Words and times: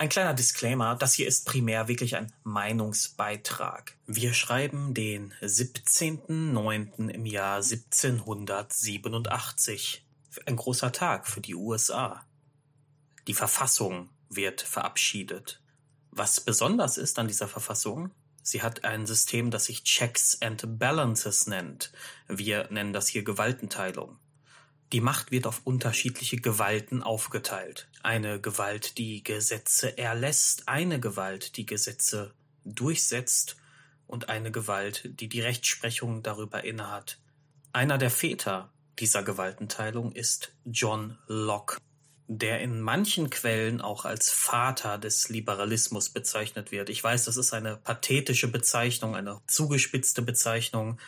Ein 0.00 0.08
kleiner 0.08 0.32
Disclaimer, 0.32 0.96
das 0.96 1.12
hier 1.12 1.28
ist 1.28 1.44
primär 1.44 1.86
wirklich 1.86 2.16
ein 2.16 2.32
Meinungsbeitrag. 2.42 3.98
Wir 4.06 4.32
schreiben 4.32 4.94
den 4.94 5.34
17.09. 5.42 7.10
im 7.10 7.26
Jahr 7.26 7.56
1787. 7.56 10.02
Ein 10.46 10.56
großer 10.56 10.92
Tag 10.92 11.26
für 11.26 11.42
die 11.42 11.54
USA. 11.54 12.24
Die 13.26 13.34
Verfassung 13.34 14.08
wird 14.30 14.62
verabschiedet. 14.62 15.60
Was 16.10 16.40
besonders 16.40 16.96
ist 16.96 17.18
an 17.18 17.28
dieser 17.28 17.48
Verfassung, 17.48 18.10
sie 18.42 18.62
hat 18.62 18.84
ein 18.84 19.06
System, 19.06 19.50
das 19.50 19.66
sich 19.66 19.84
Checks 19.84 20.40
and 20.40 20.78
Balances 20.78 21.46
nennt. 21.46 21.92
Wir 22.26 22.68
nennen 22.70 22.94
das 22.94 23.08
hier 23.08 23.22
Gewaltenteilung. 23.22 24.16
Die 24.92 25.00
Macht 25.00 25.30
wird 25.30 25.46
auf 25.46 25.60
unterschiedliche 25.64 26.38
Gewalten 26.38 27.02
aufgeteilt. 27.02 27.88
Eine 28.02 28.40
Gewalt, 28.40 28.98
die 28.98 29.22
Gesetze 29.22 29.96
erlässt, 29.96 30.68
eine 30.68 30.98
Gewalt, 30.98 31.56
die 31.56 31.66
Gesetze 31.66 32.34
durchsetzt 32.64 33.56
und 34.08 34.28
eine 34.28 34.50
Gewalt, 34.50 35.08
die 35.20 35.28
die 35.28 35.40
Rechtsprechung 35.40 36.24
darüber 36.24 36.64
innehat. 36.64 37.18
Einer 37.72 37.98
der 37.98 38.10
Väter 38.10 38.72
dieser 38.98 39.22
Gewaltenteilung 39.22 40.10
ist 40.10 40.52
John 40.64 41.16
Locke, 41.28 41.78
der 42.26 42.60
in 42.60 42.80
manchen 42.80 43.30
Quellen 43.30 43.80
auch 43.80 44.04
als 44.04 44.32
Vater 44.32 44.98
des 44.98 45.28
Liberalismus 45.28 46.08
bezeichnet 46.08 46.72
wird. 46.72 46.90
Ich 46.90 47.02
weiß, 47.02 47.26
das 47.26 47.36
ist 47.36 47.52
eine 47.52 47.76
pathetische 47.76 48.48
Bezeichnung, 48.48 49.14
eine 49.14 49.40
zugespitzte 49.46 50.22
Bezeichnung, 50.22 50.98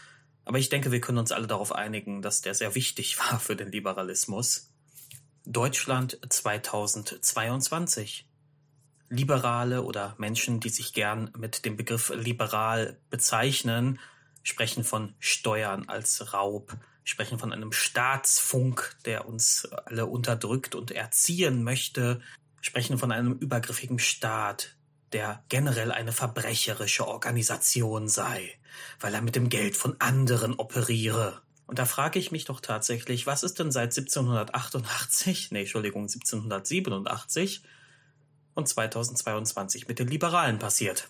aber 0.45 0.59
ich 0.59 0.69
denke, 0.69 0.93
wir 0.93 1.01
können 1.01 1.19
uns 1.19 1.33
alle 1.33 1.47
darauf 1.47 1.73
einigen, 1.73 2.23
dass 2.23 2.41
der 2.41 2.55
sehr 2.55 2.75
wichtig 2.75 3.19
war 3.19 3.41
für 3.41 3.57
den 3.57 3.71
Liberalismus. 3.71 4.71
Deutschland 5.45 6.19
2022. 6.29 8.29
Liberale 9.09 9.83
oder 9.83 10.15
Menschen, 10.19 10.61
die 10.61 10.71
sich 10.71 10.95
gern 10.95 11.31
mit 11.37 11.67
dem 11.67 11.77
Begriff 11.77 12.11
liberal 12.15 12.97
bezeichnen, 13.11 13.99
sprechen 14.43 14.85
von 14.85 15.15
Steuern 15.19 15.89
als 15.89 16.33
Raub, 16.33 16.75
sprechen 17.05 17.39
von 17.39 17.53
einem 17.53 17.73
Staatsfunk, 17.73 18.97
der 19.05 19.29
uns 19.29 19.67
alle 19.67 20.07
unterdrückt 20.07 20.75
und 20.75 20.93
erziehen 20.93 21.63
möchte, 21.63 22.23
sprechen 22.63 22.97
von 22.97 23.13
einem 23.13 23.35
übergriffigen 23.35 23.99
Staat, 23.99 24.77
der 25.13 25.45
generell 25.49 25.93
eine 25.93 26.13
verbrecherische 26.13 27.07
Organisation 27.07 28.09
sei, 28.09 28.51
weil 29.01 29.15
er 29.15 29.23
mit 29.23 29.37
dem 29.37 29.49
Geld 29.49 29.77
von 29.77 30.01
anderen 30.01 30.55
operiere. 30.55 31.43
Und 31.67 31.79
da 31.79 31.85
frage 31.85 32.19
ich 32.19 32.33
mich 32.33 32.45
doch 32.45 32.61
tatsächlich, 32.61 33.27
was 33.27 33.43
ist 33.43 33.59
denn 33.59 33.71
seit 33.71 33.97
1788, 33.97 35.53
nee, 35.53 35.61
Entschuldigung, 35.61 36.03
1787 36.03 37.63
und 38.55 38.69
2022 38.69 39.89
mit 39.89 39.99
den 39.99 40.09
Liberalen 40.09 40.59
passiert? 40.59 41.09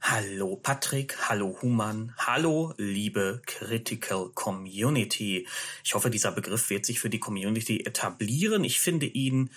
Hallo 0.00 0.56
Patrick, 0.56 1.16
hallo 1.28 1.56
Human, 1.62 2.12
hallo 2.18 2.74
liebe 2.76 3.40
Critical 3.46 4.30
Community. 4.34 5.46
Ich 5.84 5.94
hoffe, 5.94 6.10
dieser 6.10 6.32
Begriff 6.32 6.70
wird 6.70 6.84
sich 6.84 6.98
für 6.98 7.08
die 7.08 7.20
Community 7.20 7.84
etablieren. 7.84 8.64
Ich 8.64 8.80
finde 8.80 9.06
ihn 9.06 9.50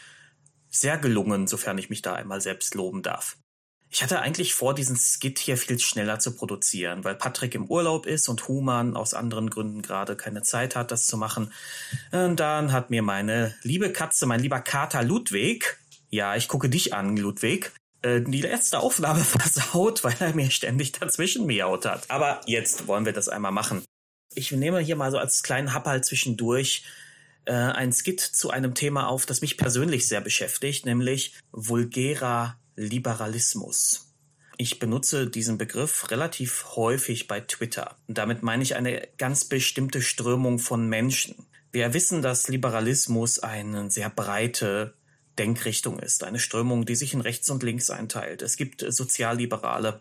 sehr 0.70 1.00
gelungen, 1.00 1.48
sofern 1.48 1.80
ich 1.80 1.90
mich 1.90 2.04
da 2.04 2.14
einmal 2.14 2.42
selbst 2.42 2.76
loben 2.76 3.02
darf. 3.02 3.38
Ich 3.90 4.04
hatte 4.04 4.20
eigentlich 4.20 4.54
vor, 4.54 4.74
diesen 4.74 4.98
Skit 4.98 5.40
hier 5.40 5.58
viel 5.58 5.80
schneller 5.80 6.20
zu 6.20 6.36
produzieren, 6.36 7.04
weil 7.04 7.16
Patrick 7.16 7.56
im 7.56 7.66
Urlaub 7.66 8.06
ist 8.06 8.28
und 8.28 8.48
Human 8.48 8.98
aus 8.98 9.14
anderen 9.14 9.50
Gründen 9.50 9.82
gerade 9.82 10.16
keine 10.16 10.42
Zeit 10.42 10.76
hat, 10.76 10.92
das 10.92 11.06
zu 11.06 11.18
machen. 11.18 11.54
Und 12.12 12.40
dann 12.40 12.72
hat 12.72 12.90
mir 12.90 13.02
meine 13.02 13.56
liebe 13.62 13.92
Katze, 13.94 14.26
mein 14.26 14.42
lieber 14.42 14.60
Kater 14.60 15.04
Ludwig, 15.04 15.78
ja, 16.10 16.36
ich 16.36 16.48
gucke 16.48 16.70
dich 16.70 16.94
an, 16.94 17.16
Ludwig, 17.16 17.72
äh, 18.02 18.22
die 18.22 18.42
letzte 18.42 18.80
Aufnahme 18.80 19.24
versaut, 19.24 20.04
weil 20.04 20.16
er 20.20 20.36
mir 20.36 20.52
ständig 20.52 20.92
dazwischen 20.94 21.46
miaut 21.46 21.86
hat. 21.86 22.10
Aber 22.10 22.42
jetzt 22.46 22.88
wollen 22.88 23.06
wir 23.06 23.14
das 23.14 23.30
einmal 23.30 23.52
machen. 23.52 23.84
Ich 24.34 24.52
nehme 24.52 24.80
hier 24.80 24.96
mal 24.96 25.12
so 25.12 25.18
als 25.18 25.44
kleinen 25.44 25.74
Happerl 25.74 26.04
zwischendurch 26.04 26.84
äh, 27.46 27.54
ein 27.54 27.94
Skit 27.94 28.20
zu 28.20 28.50
einem 28.50 28.76
Thema 28.76 29.08
auf, 29.08 29.26
das 29.26 29.42
mich 29.42 29.58
persönlich 29.58 30.08
sehr 30.08 30.22
beschäftigt, 30.22 30.86
nämlich 30.86 31.34
vulgärer 31.52 32.60
Liberalismus. 32.76 34.14
Ich 34.58 34.80
benutze 34.80 35.28
diesen 35.28 35.58
Begriff 35.58 36.12
relativ 36.12 36.66
häufig 36.76 37.28
bei 37.28 37.42
Twitter. 37.42 37.98
Und 38.08 38.18
damit 38.18 38.42
meine 38.42 38.64
ich 38.64 38.76
eine 38.76 39.08
ganz 39.18 39.46
bestimmte 39.46 40.02
Strömung 40.02 40.60
von 40.60 40.88
Menschen. 40.88 41.36
Wir 41.72 41.94
wissen, 41.94 42.22
dass 42.22 42.48
Liberalismus 42.48 43.40
eine 43.40 43.92
sehr 43.92 44.10
breite 44.10 44.94
Denkrichtung 45.38 46.00
ist, 46.00 46.24
eine 46.24 46.40
Strömung, 46.40 46.86
die 46.86 46.96
sich 46.96 47.14
in 47.14 47.20
rechts 47.20 47.50
und 47.50 47.64
links 47.64 47.90
einteilt. 47.90 48.42
Es 48.42 48.56
gibt 48.56 48.86
Sozialliberale, 48.88 50.00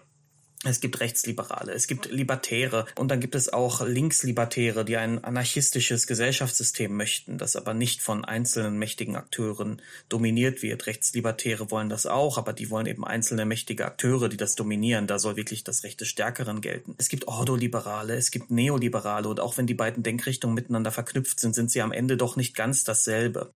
es 0.64 0.80
gibt 0.80 1.00
Rechtsliberale, 1.00 1.72
es 1.72 1.86
gibt 1.86 2.10
Libertäre 2.10 2.86
und 2.97 3.10
dann 3.10 3.20
gibt 3.20 3.34
es 3.34 3.52
auch 3.52 3.86
Linkslibertäre, 3.86 4.84
die 4.84 4.97
ein 4.97 5.22
anarchistisches 5.22 6.06
Gesellschaftssystem 6.06 6.97
möchten, 6.97 7.38
das 7.38 7.56
aber 7.56 7.75
nicht 7.75 8.02
von 8.02 8.25
einzelnen 8.25 8.78
mächtigen 8.78 9.16
Akteuren 9.16 9.82
dominiert 10.08 10.62
wird. 10.62 10.86
Rechtslibertäre 10.86 11.70
wollen 11.70 11.88
das 11.88 12.06
auch, 12.06 12.38
aber 12.38 12.52
die 12.52 12.70
wollen 12.70 12.86
eben 12.86 13.04
einzelne 13.04 13.44
mächtige 13.44 13.86
Akteure, 13.86 14.28
die 14.28 14.36
das 14.36 14.54
dominieren. 14.54 15.06
Da 15.06 15.19
soll 15.19 15.36
wirklich 15.36 15.64
das 15.64 15.84
Recht 15.84 16.00
des 16.00 16.08
Stärkeren 16.08 16.60
gelten. 16.60 16.94
Es 16.98 17.08
gibt 17.08 17.28
Ordoliberale, 17.28 18.14
es 18.14 18.31
gibt 18.31 18.50
Neoliberale 18.50 19.28
und 19.28 19.41
auch 19.41 19.56
wenn 19.56 19.66
die 19.66 19.75
beiden 19.75 20.02
Denkrichtungen 20.02 20.54
miteinander 20.54 20.91
verknüpft 20.91 21.41
sind, 21.41 21.54
sind 21.54 21.70
sie 21.70 21.82
am 21.82 21.92
Ende 21.92 22.16
doch 22.16 22.36
nicht 22.36 22.56
ganz 22.56 22.84
dasselbe. 22.84 23.52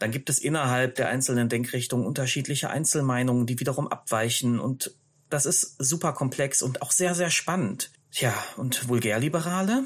Dann 0.00 0.10
gibt 0.10 0.30
es 0.30 0.38
innerhalb 0.38 0.94
der 0.94 1.08
einzelnen 1.08 1.50
Denkrichtungen 1.50 2.06
unterschiedliche 2.06 2.70
Einzelmeinungen, 2.70 3.46
die 3.46 3.60
wiederum 3.60 3.86
abweichen 3.86 4.58
und 4.58 4.96
das 5.30 5.46
ist 5.46 5.76
super 5.78 6.12
komplex 6.12 6.60
und 6.62 6.82
auch 6.82 6.92
sehr, 6.92 7.14
sehr 7.14 7.30
spannend. 7.30 7.90
Tja, 8.10 8.34
und 8.56 8.88
Vulgärliberale, 8.88 9.84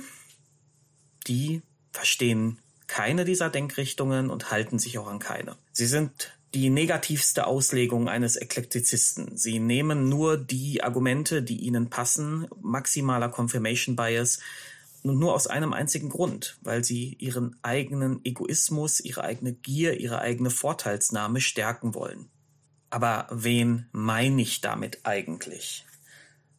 die 1.26 1.62
verstehen 1.92 2.58
keine 2.86 3.24
dieser 3.24 3.50
Denkrichtungen 3.50 4.30
und 4.30 4.50
halten 4.50 4.78
sich 4.78 4.98
auch 4.98 5.06
an 5.06 5.18
keine. 5.18 5.56
Sie 5.72 5.86
sind 5.86 6.32
die 6.54 6.70
negativste 6.70 7.46
Auslegung 7.46 8.08
eines 8.08 8.36
Eklektizisten. 8.36 9.36
Sie 9.36 9.58
nehmen 9.58 10.08
nur 10.08 10.36
die 10.36 10.82
Argumente, 10.82 11.42
die 11.42 11.58
ihnen 11.58 11.90
passen, 11.90 12.46
maximaler 12.62 13.28
Confirmation 13.28 13.96
Bias, 13.96 14.38
nur 15.02 15.34
aus 15.34 15.46
einem 15.46 15.72
einzigen 15.72 16.08
Grund, 16.08 16.56
weil 16.62 16.84
sie 16.84 17.14
ihren 17.18 17.56
eigenen 17.62 18.24
Egoismus, 18.24 19.00
ihre 19.00 19.22
eigene 19.22 19.52
Gier, 19.52 20.00
ihre 20.00 20.20
eigene 20.20 20.50
Vorteilsnahme 20.50 21.40
stärken 21.40 21.94
wollen. 21.94 22.30
Aber 22.90 23.26
wen 23.30 23.86
meine 23.92 24.42
ich 24.42 24.60
damit 24.60 25.00
eigentlich? 25.04 25.84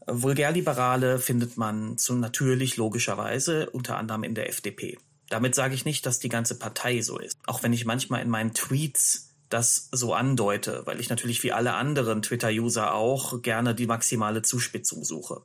Vulgärliberale 0.08 1.20
findet 1.20 1.58
man 1.58 1.98
zu 1.98 2.16
natürlich 2.16 2.78
logischerweise 2.78 3.70
unter 3.72 3.98
anderem 3.98 4.24
in 4.24 4.36
der 4.36 4.50
FDP. 4.50 4.98
Damit 5.30 5.56
sage 5.56 5.74
ich 5.74 5.86
nicht, 5.86 6.06
dass 6.06 6.20
die 6.20 6.30
ganze 6.30 6.60
Partei 6.60 7.02
so 7.02 7.18
ist. 7.18 7.36
Auch 7.48 7.64
wenn 7.64 7.74
ich 7.74 7.86
manchmal 7.86 8.22
in 8.22 8.30
meinen 8.30 8.54
Tweets 8.54 9.36
das 9.50 9.90
so 9.92 10.14
andeute, 10.14 10.84
weil 10.86 11.00
ich 11.00 11.10
natürlich 11.10 11.42
wie 11.44 11.52
alle 11.52 11.74
anderen 11.74 12.22
Twitter-User 12.22 12.94
auch 12.94 13.42
gerne 13.42 13.74
die 13.74 13.88
maximale 13.88 14.42
Zuspitzung 14.42 15.04
suche. 15.04 15.44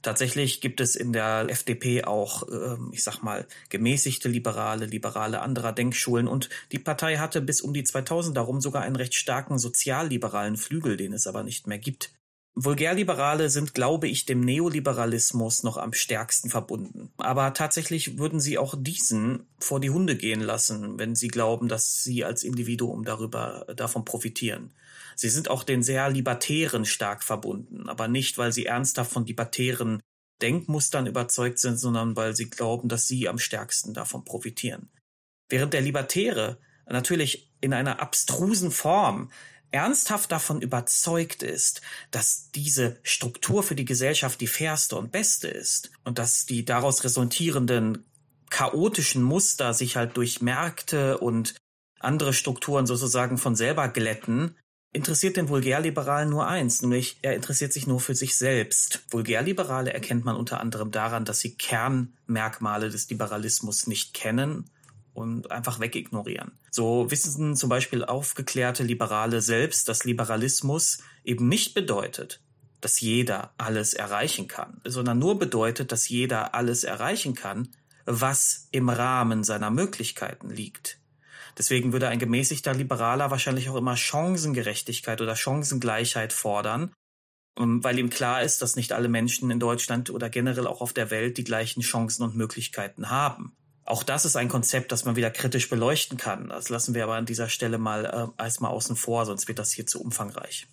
Tatsächlich 0.00 0.60
gibt 0.60 0.80
es 0.80 0.94
in 0.94 1.12
der 1.12 1.46
FDP 1.48 2.04
auch, 2.04 2.44
ähm, 2.48 2.90
ich 2.92 3.02
sag 3.02 3.22
mal, 3.22 3.46
gemäßigte 3.68 4.28
Liberale, 4.28 4.86
Liberale 4.86 5.40
anderer 5.40 5.72
Denkschulen 5.72 6.28
und 6.28 6.48
die 6.70 6.78
Partei 6.78 7.16
hatte 7.16 7.40
bis 7.40 7.60
um 7.60 7.74
die 7.74 7.82
2000 7.82 8.36
darum 8.36 8.60
sogar 8.60 8.82
einen 8.82 8.96
recht 8.96 9.14
starken 9.14 9.58
sozialliberalen 9.58 10.56
Flügel, 10.56 10.96
den 10.96 11.12
es 11.12 11.26
aber 11.26 11.42
nicht 11.42 11.66
mehr 11.66 11.78
gibt. 11.78 12.12
Vulgärliberale 12.64 13.50
sind, 13.50 13.72
glaube 13.72 14.08
ich, 14.08 14.26
dem 14.26 14.40
Neoliberalismus 14.40 15.62
noch 15.62 15.76
am 15.76 15.92
stärksten 15.92 16.50
verbunden. 16.50 17.10
Aber 17.16 17.54
tatsächlich 17.54 18.18
würden 18.18 18.40
sie 18.40 18.58
auch 18.58 18.74
diesen 18.76 19.46
vor 19.60 19.78
die 19.78 19.90
Hunde 19.90 20.16
gehen 20.16 20.40
lassen, 20.40 20.98
wenn 20.98 21.14
sie 21.14 21.28
glauben, 21.28 21.68
dass 21.68 22.02
sie 22.02 22.24
als 22.24 22.42
Individuum 22.42 23.04
darüber 23.04 23.64
davon 23.76 24.04
profitieren. 24.04 24.72
Sie 25.14 25.28
sind 25.28 25.48
auch 25.50 25.62
den 25.62 25.84
sehr 25.84 26.10
Libertären 26.10 26.84
stark 26.84 27.22
verbunden, 27.22 27.88
aber 27.88 28.08
nicht, 28.08 28.38
weil 28.38 28.52
sie 28.52 28.66
ernsthaft 28.66 29.12
von 29.12 29.26
libertären 29.26 30.00
Denkmustern 30.42 31.06
überzeugt 31.06 31.60
sind, 31.60 31.78
sondern 31.78 32.16
weil 32.16 32.34
sie 32.34 32.50
glauben, 32.50 32.88
dass 32.88 33.06
sie 33.06 33.28
am 33.28 33.38
stärksten 33.38 33.94
davon 33.94 34.24
profitieren. 34.24 34.90
Während 35.48 35.74
der 35.74 35.80
Libertäre 35.80 36.58
natürlich 36.86 37.52
in 37.60 37.72
einer 37.72 38.00
abstrusen 38.00 38.70
Form 38.70 39.30
ernsthaft 39.70 40.32
davon 40.32 40.60
überzeugt 40.60 41.42
ist, 41.42 41.82
dass 42.10 42.50
diese 42.52 42.98
Struktur 43.02 43.62
für 43.62 43.74
die 43.74 43.84
Gesellschaft 43.84 44.40
die 44.40 44.46
fairste 44.46 44.96
und 44.96 45.12
beste 45.12 45.48
ist 45.48 45.90
und 46.04 46.18
dass 46.18 46.46
die 46.46 46.64
daraus 46.64 47.04
resultierenden 47.04 48.04
chaotischen 48.50 49.22
Muster 49.22 49.74
sich 49.74 49.96
halt 49.96 50.16
durch 50.16 50.40
Märkte 50.40 51.18
und 51.18 51.54
andere 52.00 52.32
Strukturen 52.32 52.86
sozusagen 52.86 53.36
von 53.36 53.56
selber 53.56 53.88
glätten, 53.88 54.56
interessiert 54.92 55.36
den 55.36 55.50
Vulgärliberalen 55.50 56.30
nur 56.30 56.46
eins, 56.46 56.80
nämlich 56.80 57.18
er 57.20 57.34
interessiert 57.34 57.72
sich 57.72 57.86
nur 57.86 58.00
für 58.00 58.14
sich 58.14 58.36
selbst. 58.36 59.00
Vulgärliberale 59.10 59.92
erkennt 59.92 60.24
man 60.24 60.36
unter 60.36 60.60
anderem 60.60 60.90
daran, 60.90 61.26
dass 61.26 61.40
sie 61.40 61.56
Kernmerkmale 61.56 62.88
des 62.88 63.10
Liberalismus 63.10 63.86
nicht 63.86 64.14
kennen 64.14 64.70
und 65.12 65.50
einfach 65.50 65.80
wegignorieren. 65.80 66.52
So 66.70 67.10
wissen 67.10 67.56
zum 67.56 67.68
Beispiel 67.68 68.04
aufgeklärte 68.04 68.82
Liberale 68.82 69.40
selbst, 69.40 69.88
dass 69.88 70.04
Liberalismus 70.04 70.98
eben 71.24 71.48
nicht 71.48 71.74
bedeutet, 71.74 72.40
dass 72.80 73.00
jeder 73.00 73.52
alles 73.58 73.94
erreichen 73.94 74.48
kann, 74.48 74.80
sondern 74.84 75.18
nur 75.18 75.38
bedeutet, 75.38 75.90
dass 75.92 76.08
jeder 76.08 76.54
alles 76.54 76.84
erreichen 76.84 77.34
kann, 77.34 77.68
was 78.06 78.68
im 78.70 78.88
Rahmen 78.88 79.44
seiner 79.44 79.70
Möglichkeiten 79.70 80.50
liegt. 80.50 80.98
Deswegen 81.58 81.92
würde 81.92 82.08
ein 82.08 82.20
gemäßigter 82.20 82.72
Liberaler 82.72 83.30
wahrscheinlich 83.32 83.68
auch 83.68 83.74
immer 83.74 83.96
Chancengerechtigkeit 83.96 85.20
oder 85.20 85.34
Chancengleichheit 85.34 86.32
fordern, 86.32 86.94
ähm, 87.58 87.82
weil 87.82 87.98
ihm 87.98 88.10
klar 88.10 88.42
ist, 88.42 88.62
dass 88.62 88.76
nicht 88.76 88.92
alle 88.92 89.08
Menschen 89.08 89.50
in 89.50 89.58
Deutschland 89.58 90.10
oder 90.10 90.30
generell 90.30 90.68
auch 90.68 90.80
auf 90.80 90.92
der 90.92 91.10
Welt 91.10 91.36
die 91.36 91.44
gleichen 91.44 91.82
Chancen 91.82 92.22
und 92.22 92.36
Möglichkeiten 92.36 93.10
haben. 93.10 93.56
Auch 93.88 94.02
das 94.02 94.26
ist 94.26 94.36
ein 94.36 94.50
Konzept, 94.50 94.92
das 94.92 95.06
man 95.06 95.16
wieder 95.16 95.30
kritisch 95.30 95.70
beleuchten 95.70 96.18
kann. 96.18 96.50
Das 96.50 96.68
lassen 96.68 96.92
wir 96.94 97.04
aber 97.04 97.14
an 97.14 97.24
dieser 97.24 97.48
Stelle 97.48 97.78
mal 97.78 98.04
äh, 98.38 98.42
erstmal 98.42 98.70
außen 98.70 98.96
vor, 98.96 99.24
sonst 99.24 99.48
wird 99.48 99.58
das 99.58 99.72
hier 99.72 99.86
zu 99.86 100.02
umfangreich. 100.02 100.66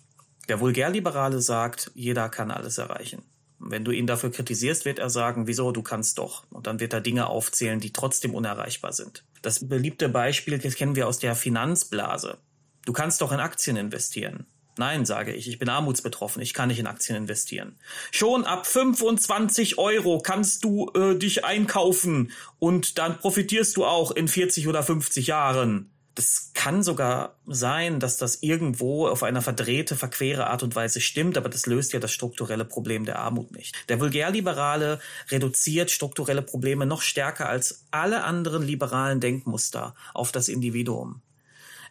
Der 0.50 0.60
Vulgärliberale 0.60 1.40
sagt, 1.40 1.90
jeder 1.94 2.28
kann 2.28 2.50
alles 2.50 2.76
erreichen. 2.76 3.22
Wenn 3.58 3.86
du 3.86 3.90
ihn 3.90 4.06
dafür 4.06 4.30
kritisierst, 4.30 4.84
wird 4.84 4.98
er 4.98 5.08
sagen, 5.08 5.46
wieso, 5.46 5.72
du 5.72 5.80
kannst 5.80 6.18
doch. 6.18 6.44
Und 6.50 6.66
dann 6.66 6.78
wird 6.78 6.92
er 6.92 7.00
Dinge 7.00 7.28
aufzählen, 7.28 7.80
die 7.80 7.94
trotzdem 7.94 8.34
unerreichbar 8.34 8.92
sind. 8.92 9.24
Das 9.40 9.66
beliebte 9.66 10.10
Beispiel 10.10 10.58
das 10.58 10.74
kennen 10.74 10.94
wir 10.94 11.08
aus 11.08 11.18
der 11.18 11.34
Finanzblase. 11.34 12.36
Du 12.84 12.92
kannst 12.92 13.22
doch 13.22 13.32
in 13.32 13.40
Aktien 13.40 13.78
investieren. 13.78 14.44
Nein, 14.78 15.06
sage 15.06 15.32
ich, 15.32 15.48
ich 15.48 15.58
bin 15.58 15.70
armutsbetroffen, 15.70 16.42
ich 16.42 16.52
kann 16.52 16.68
nicht 16.68 16.78
in 16.78 16.86
Aktien 16.86 17.16
investieren. 17.16 17.78
Schon 18.10 18.44
ab 18.44 18.66
25 18.66 19.78
Euro 19.78 20.18
kannst 20.20 20.64
du 20.64 20.90
äh, 20.94 21.16
dich 21.16 21.44
einkaufen 21.44 22.30
und 22.58 22.98
dann 22.98 23.18
profitierst 23.18 23.76
du 23.76 23.86
auch 23.86 24.10
in 24.10 24.28
40 24.28 24.68
oder 24.68 24.82
50 24.82 25.28
Jahren. 25.28 25.90
Das 26.14 26.52
kann 26.54 26.82
sogar 26.82 27.36
sein, 27.46 28.00
dass 28.00 28.16
das 28.16 28.42
irgendwo 28.42 29.06
auf 29.06 29.22
einer 29.22 29.42
verdrehte, 29.42 29.96
verquere 29.96 30.46
Art 30.46 30.62
und 30.62 30.74
Weise 30.74 31.00
stimmt, 31.00 31.36
aber 31.36 31.50
das 31.50 31.66
löst 31.66 31.92
ja 31.92 32.00
das 32.00 32.12
strukturelle 32.12 32.64
Problem 32.64 33.04
der 33.04 33.18
Armut 33.18 33.52
nicht. 33.52 33.74
Der 33.90 34.00
Vulgärliberale 34.00 34.98
reduziert 35.30 35.90
strukturelle 35.90 36.40
Probleme 36.40 36.86
noch 36.86 37.02
stärker 37.02 37.48
als 37.50 37.86
alle 37.90 38.24
anderen 38.24 38.62
liberalen 38.62 39.20
Denkmuster 39.20 39.94
auf 40.14 40.32
das 40.32 40.48
Individuum. 40.48 41.20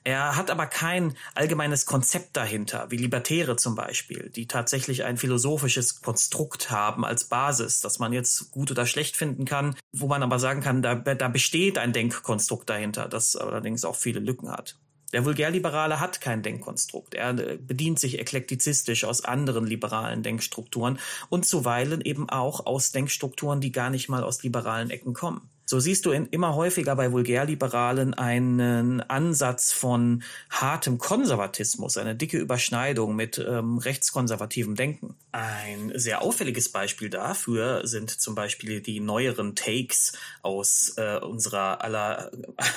Er 0.06 0.36
hat 0.36 0.52
aber 0.52 0.68
kein 0.68 1.18
allgemeines 1.34 1.88
Konzept 1.88 2.38
dahinter, 2.38 2.86
wie 2.92 2.98
Libertäre 2.98 3.56
zum 3.56 3.74
Beispiel, 3.74 4.30
die 4.30 4.48
tatsächlich 4.48 5.04
ein 5.04 5.18
philosophisches 5.18 6.04
Konstrukt 6.04 6.70
haben 6.70 7.04
als 7.04 7.24
Basis, 7.24 7.82
das 7.82 7.98
man 7.98 8.14
jetzt 8.14 8.52
gut 8.52 8.70
oder 8.70 8.86
schlecht 8.86 9.18
finden 9.18 9.46
kann, 9.46 9.76
wo 9.92 10.06
man 10.06 10.22
aber 10.22 10.38
sagen 10.38 10.62
kann, 10.62 10.84
da, 10.84 10.94
da 10.94 11.28
besteht 11.28 11.80
ein 11.80 11.92
Denkkonstrukt 11.92 12.70
dahinter, 12.70 13.08
das 13.08 13.36
allerdings 13.36 13.84
auch 13.84 13.96
viele 13.96 14.20
Lücken 14.20 14.52
hat. 14.52 14.78
Der 15.12 15.26
Vulgärliberale 15.26 16.00
hat 16.00 16.22
kein 16.22 16.44
Denkkonstrukt. 16.44 17.16
Er 17.16 17.32
äh, 17.40 17.58
bedient 17.58 17.98
sich 17.98 18.20
eklektizistisch 18.20 19.06
aus 19.06 19.26
anderen 19.26 19.66
liberalen 19.66 20.22
Denkstrukturen 20.22 21.00
und 21.30 21.48
zuweilen 21.48 22.02
eben 22.02 22.30
auch 22.30 22.68
aus 22.68 22.92
Denkstrukturen, 22.92 23.60
die 23.60 23.72
gar 23.72 23.90
nicht 23.90 24.08
mal 24.08 24.24
aus 24.24 24.44
liberalen 24.44 24.92
Ecken 24.92 25.14
kommen. 25.14 25.50
So 25.76 25.82
siehst 25.82 26.06
du 26.06 26.12
in, 26.12 26.28
immer 26.28 26.56
häufiger 26.56 26.96
bei 26.96 27.12
Vulgärliberalen 27.12 28.14
einen 28.14 29.02
Ansatz 29.02 29.74
von 29.74 30.24
hartem 30.50 30.98
Konservatismus, 30.98 31.98
eine 31.98 32.16
dicke 32.16 32.38
Überschneidung 32.38 33.14
mit 33.14 33.40
ähm, 33.40 33.78
rechtskonservativem 33.78 34.76
Denken. 34.76 35.18
Ein 35.34 35.92
sehr 35.94 36.22
auffälliges 36.22 36.70
Beispiel 36.70 37.10
dafür 37.10 37.86
sind 37.86 38.10
zum 38.10 38.36
Beispiel 38.36 38.80
die 38.80 39.02
neueren 39.02 39.54
Takes 39.54 40.14
aus 40.44 40.94
äh, 40.96 41.18
unserer 41.18 41.84
aller 41.84 42.32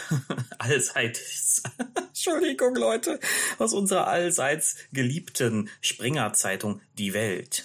allseits 0.58 1.62
Entschuldigung 2.08 2.74
Leute 2.74 3.20
aus 3.60 3.74
unserer 3.74 4.08
allseits 4.08 4.74
geliebten 4.92 5.70
Springer 5.82 6.32
Zeitung 6.32 6.80
Die 6.94 7.14
Welt 7.14 7.64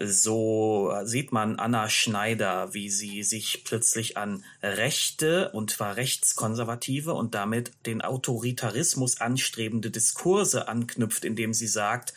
so 0.00 0.92
sieht 1.04 1.32
man 1.32 1.58
Anna 1.58 1.88
Schneider, 1.88 2.74
wie 2.74 2.90
sie 2.90 3.22
sich 3.22 3.64
plötzlich 3.64 4.16
an 4.16 4.44
rechte 4.62 5.50
und 5.52 5.70
zwar 5.70 5.96
rechtskonservative 5.96 7.14
und 7.14 7.34
damit 7.34 7.72
den 7.86 8.02
Autoritarismus 8.02 9.20
anstrebende 9.20 9.90
Diskurse 9.90 10.68
anknüpft, 10.68 11.24
indem 11.24 11.54
sie 11.54 11.66
sagt, 11.66 12.12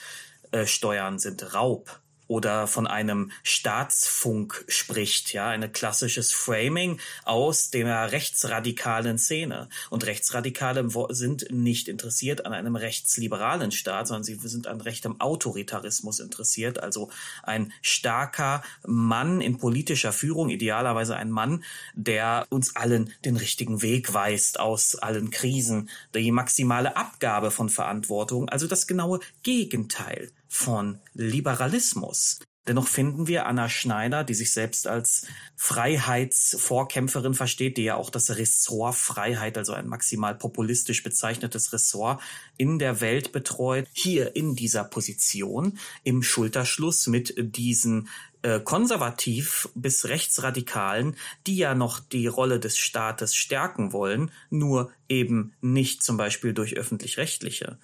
äh, 0.52 0.66
Steuern 0.66 1.20
sind 1.20 1.54
Raub 1.54 2.02
oder 2.30 2.68
von 2.68 2.86
einem 2.86 3.32
Staatsfunk 3.42 4.64
spricht, 4.68 5.34
ja, 5.34 5.48
ein 5.50 5.74
klassisches 5.74 6.32
Framing 6.32 7.00
aus 7.26 7.72
der 7.72 8.12
rechtsradikalen 8.12 9.18
Szene. 9.18 9.68
Und 9.90 10.06
Rechtsradikale 10.06 10.88
sind 11.10 11.48
nicht 11.50 11.88
interessiert 11.88 12.46
an 12.46 12.54
einem 12.54 12.76
rechtsliberalen 12.76 13.72
Staat, 13.72 14.08
sondern 14.08 14.24
sie 14.24 14.36
sind 14.36 14.68
an 14.68 14.80
rechtem 14.80 15.20
Autoritarismus 15.20 16.20
interessiert, 16.20 16.82
also 16.82 17.10
ein 17.42 17.74
starker 17.82 18.62
Mann 18.86 19.42
in 19.42 19.58
politischer 19.58 20.14
Führung, 20.14 20.50
idealerweise 20.50 21.16
ein 21.16 21.32
Mann, 21.32 21.64
der 21.96 22.46
uns 22.50 22.76
allen 22.76 23.12
den 23.26 23.38
richtigen 23.38 23.82
Weg 23.82 24.14
weist 24.14 24.60
aus 24.60 24.96
allen 24.96 25.32
Krisen, 25.32 25.90
die 26.14 26.32
maximale 26.32 26.96
Abgabe 26.96 27.50
von 27.50 27.70
Verantwortung, 27.70 28.50
also 28.50 28.68
das 28.68 28.86
genaue 28.86 29.20
Gegenteil 29.42 30.32
von 30.50 31.00
Liberalismus. 31.14 32.40
Dennoch 32.68 32.88
finden 32.88 33.28
wir 33.28 33.48
Anna 33.48 33.68
Schneider, 33.68 34.24
die 34.24 34.36
sich 34.36 34.52
selbst 34.52 34.86
als 34.86 35.26
Freiheitsvorkämpferin 35.56 37.34
versteht, 37.34 37.78
die 37.78 37.84
ja 37.84 37.96
auch 37.96 38.12
das 38.12 38.30
Ressort 38.38 38.94
Freiheit, 38.94 39.58
also 39.58 39.74
ein 39.74 39.88
maximal 39.88 40.36
populistisch 40.36 41.02
bezeichnetes 41.02 41.74
Ressort 41.74 42.22
in 42.58 42.78
der 42.78 43.02
Welt 43.02 43.32
betreut, 43.32 43.88
hier 43.94 44.36
in 44.36 44.56
dieser 44.56 44.84
Position 44.84 45.80
im 46.04 46.22
Schulterschluss 46.22 47.08
mit 47.08 47.34
diesen 47.38 48.08
äh, 48.42 48.60
konservativ 48.60 49.70
bis 49.76 50.06
rechtsradikalen, 50.06 51.16
die 51.46 51.58
ja 51.58 51.76
noch 51.76 52.00
die 52.00 52.28
Rolle 52.28 52.60
des 52.60 52.78
Staates 52.78 53.36
stärken 53.36 53.92
wollen, 53.92 54.32
nur 54.50 54.92
eben 55.08 55.54
nicht 55.62 56.04
zum 56.04 56.18
Beispiel 56.18 56.54
durch 56.54 56.78
öffentlich-rechtliche 56.78 57.78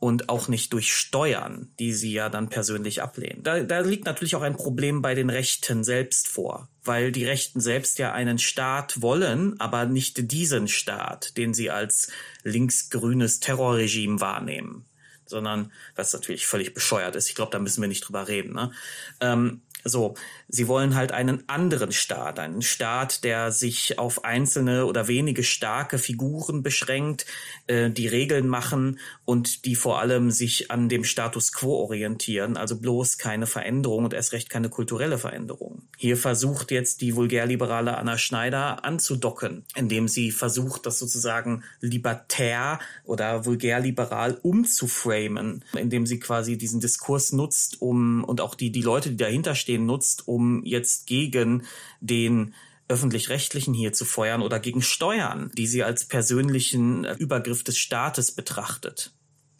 und 0.00 0.30
auch 0.30 0.48
nicht 0.48 0.72
durch 0.72 0.96
Steuern, 0.96 1.70
die 1.78 1.92
sie 1.92 2.12
ja 2.12 2.30
dann 2.30 2.48
persönlich 2.48 3.02
ablehnen. 3.02 3.42
Da, 3.42 3.60
da 3.60 3.80
liegt 3.80 4.06
natürlich 4.06 4.34
auch 4.34 4.42
ein 4.42 4.56
Problem 4.56 5.02
bei 5.02 5.14
den 5.14 5.28
Rechten 5.28 5.84
selbst 5.84 6.26
vor, 6.26 6.68
weil 6.82 7.12
die 7.12 7.26
Rechten 7.26 7.60
selbst 7.60 7.98
ja 7.98 8.12
einen 8.12 8.38
Staat 8.38 9.02
wollen, 9.02 9.60
aber 9.60 9.84
nicht 9.84 10.32
diesen 10.32 10.68
Staat, 10.68 11.36
den 11.36 11.52
sie 11.52 11.70
als 11.70 12.10
linksgrünes 12.42 13.40
Terrorregime 13.40 14.20
wahrnehmen, 14.20 14.86
sondern 15.26 15.70
was 15.94 16.14
natürlich 16.14 16.46
völlig 16.46 16.72
bescheuert 16.72 17.14
ist. 17.14 17.28
Ich 17.28 17.34
glaube, 17.34 17.52
da 17.52 17.58
müssen 17.58 17.82
wir 17.82 17.88
nicht 17.88 18.08
drüber 18.08 18.26
reden. 18.26 18.54
Ne? 18.54 18.72
Ähm, 19.20 19.60
so, 19.84 20.14
sie 20.48 20.68
wollen 20.68 20.94
halt 20.94 21.12
einen 21.12 21.48
anderen 21.48 21.92
Staat, 21.92 22.38
einen 22.38 22.62
Staat, 22.62 23.24
der 23.24 23.52
sich 23.52 23.98
auf 23.98 24.24
einzelne 24.24 24.86
oder 24.86 25.08
wenige 25.08 25.42
starke 25.42 25.98
Figuren 25.98 26.62
beschränkt, 26.62 27.26
äh, 27.66 27.90
die 27.90 28.08
Regeln 28.08 28.48
machen 28.48 28.98
und 29.24 29.64
die 29.64 29.76
vor 29.76 30.00
allem 30.00 30.30
sich 30.30 30.70
an 30.70 30.88
dem 30.88 31.04
Status 31.04 31.52
quo 31.52 31.74
orientieren, 31.74 32.56
also 32.56 32.76
bloß 32.76 33.18
keine 33.18 33.46
Veränderung 33.46 34.04
und 34.04 34.14
erst 34.14 34.32
recht 34.32 34.50
keine 34.50 34.68
kulturelle 34.68 35.18
Veränderung. 35.18 35.82
Hier 35.96 36.16
versucht 36.16 36.70
jetzt 36.70 37.00
die 37.00 37.16
vulgärliberale 37.16 37.96
Anna 37.96 38.18
Schneider 38.18 38.84
anzudocken, 38.84 39.64
indem 39.74 40.08
sie 40.08 40.30
versucht, 40.30 40.86
das 40.86 40.98
sozusagen 40.98 41.62
libertär 41.80 42.78
oder 43.04 43.46
vulgärliberal 43.46 44.38
umzuframen, 44.42 45.64
indem 45.76 46.06
sie 46.06 46.18
quasi 46.18 46.58
diesen 46.58 46.80
Diskurs 46.80 47.32
nutzt, 47.32 47.80
um 47.80 48.24
und 48.24 48.40
auch 48.40 48.54
die, 48.54 48.70
die 48.70 48.82
Leute, 48.82 49.10
die 49.10 49.16
dahinter 49.16 49.54
stehen, 49.54 49.69
den 49.70 49.86
nutzt, 49.86 50.28
um 50.28 50.64
jetzt 50.64 51.06
gegen 51.06 51.64
den 52.00 52.54
öffentlich-rechtlichen 52.88 53.72
hier 53.72 53.92
zu 53.92 54.04
feuern 54.04 54.42
oder 54.42 54.58
gegen 54.58 54.82
Steuern, 54.82 55.50
die 55.56 55.66
sie 55.66 55.84
als 55.84 56.06
persönlichen 56.06 57.04
Übergriff 57.04 57.62
des 57.62 57.78
Staates 57.78 58.32
betrachtet. 58.32 59.12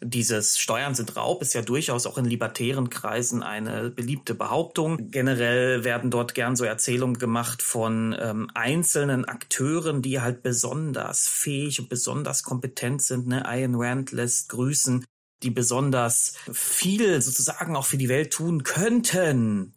Dieses 0.03 0.57
Steuern 0.57 0.95
sind 0.95 1.15
Raub 1.15 1.43
ist 1.43 1.53
ja 1.53 1.61
durchaus 1.61 2.07
auch 2.07 2.17
in 2.17 2.25
libertären 2.25 2.89
Kreisen 2.89 3.43
eine 3.43 3.91
beliebte 3.91 4.33
Behauptung. 4.33 5.11
Generell 5.11 5.83
werden 5.83 6.09
dort 6.09 6.33
gern 6.33 6.55
so 6.55 6.65
Erzählungen 6.65 7.19
gemacht 7.19 7.61
von 7.61 8.15
ähm, 8.19 8.49
einzelnen 8.55 9.25
Akteuren, 9.25 10.01
die 10.01 10.19
halt 10.19 10.41
besonders 10.41 11.27
fähig 11.27 11.79
und 11.79 11.89
besonders 11.89 12.41
kompetent 12.41 13.03
sind. 13.03 13.27
Ne? 13.27 13.45
Ayn 13.45 13.75
Rand 13.75 14.11
lässt 14.11 14.49
grüßen, 14.49 15.05
die 15.43 15.51
besonders 15.51 16.33
viel 16.51 17.21
sozusagen 17.21 17.75
auch 17.75 17.85
für 17.85 17.97
die 17.97 18.09
Welt 18.09 18.33
tun 18.33 18.63
könnten 18.63 19.75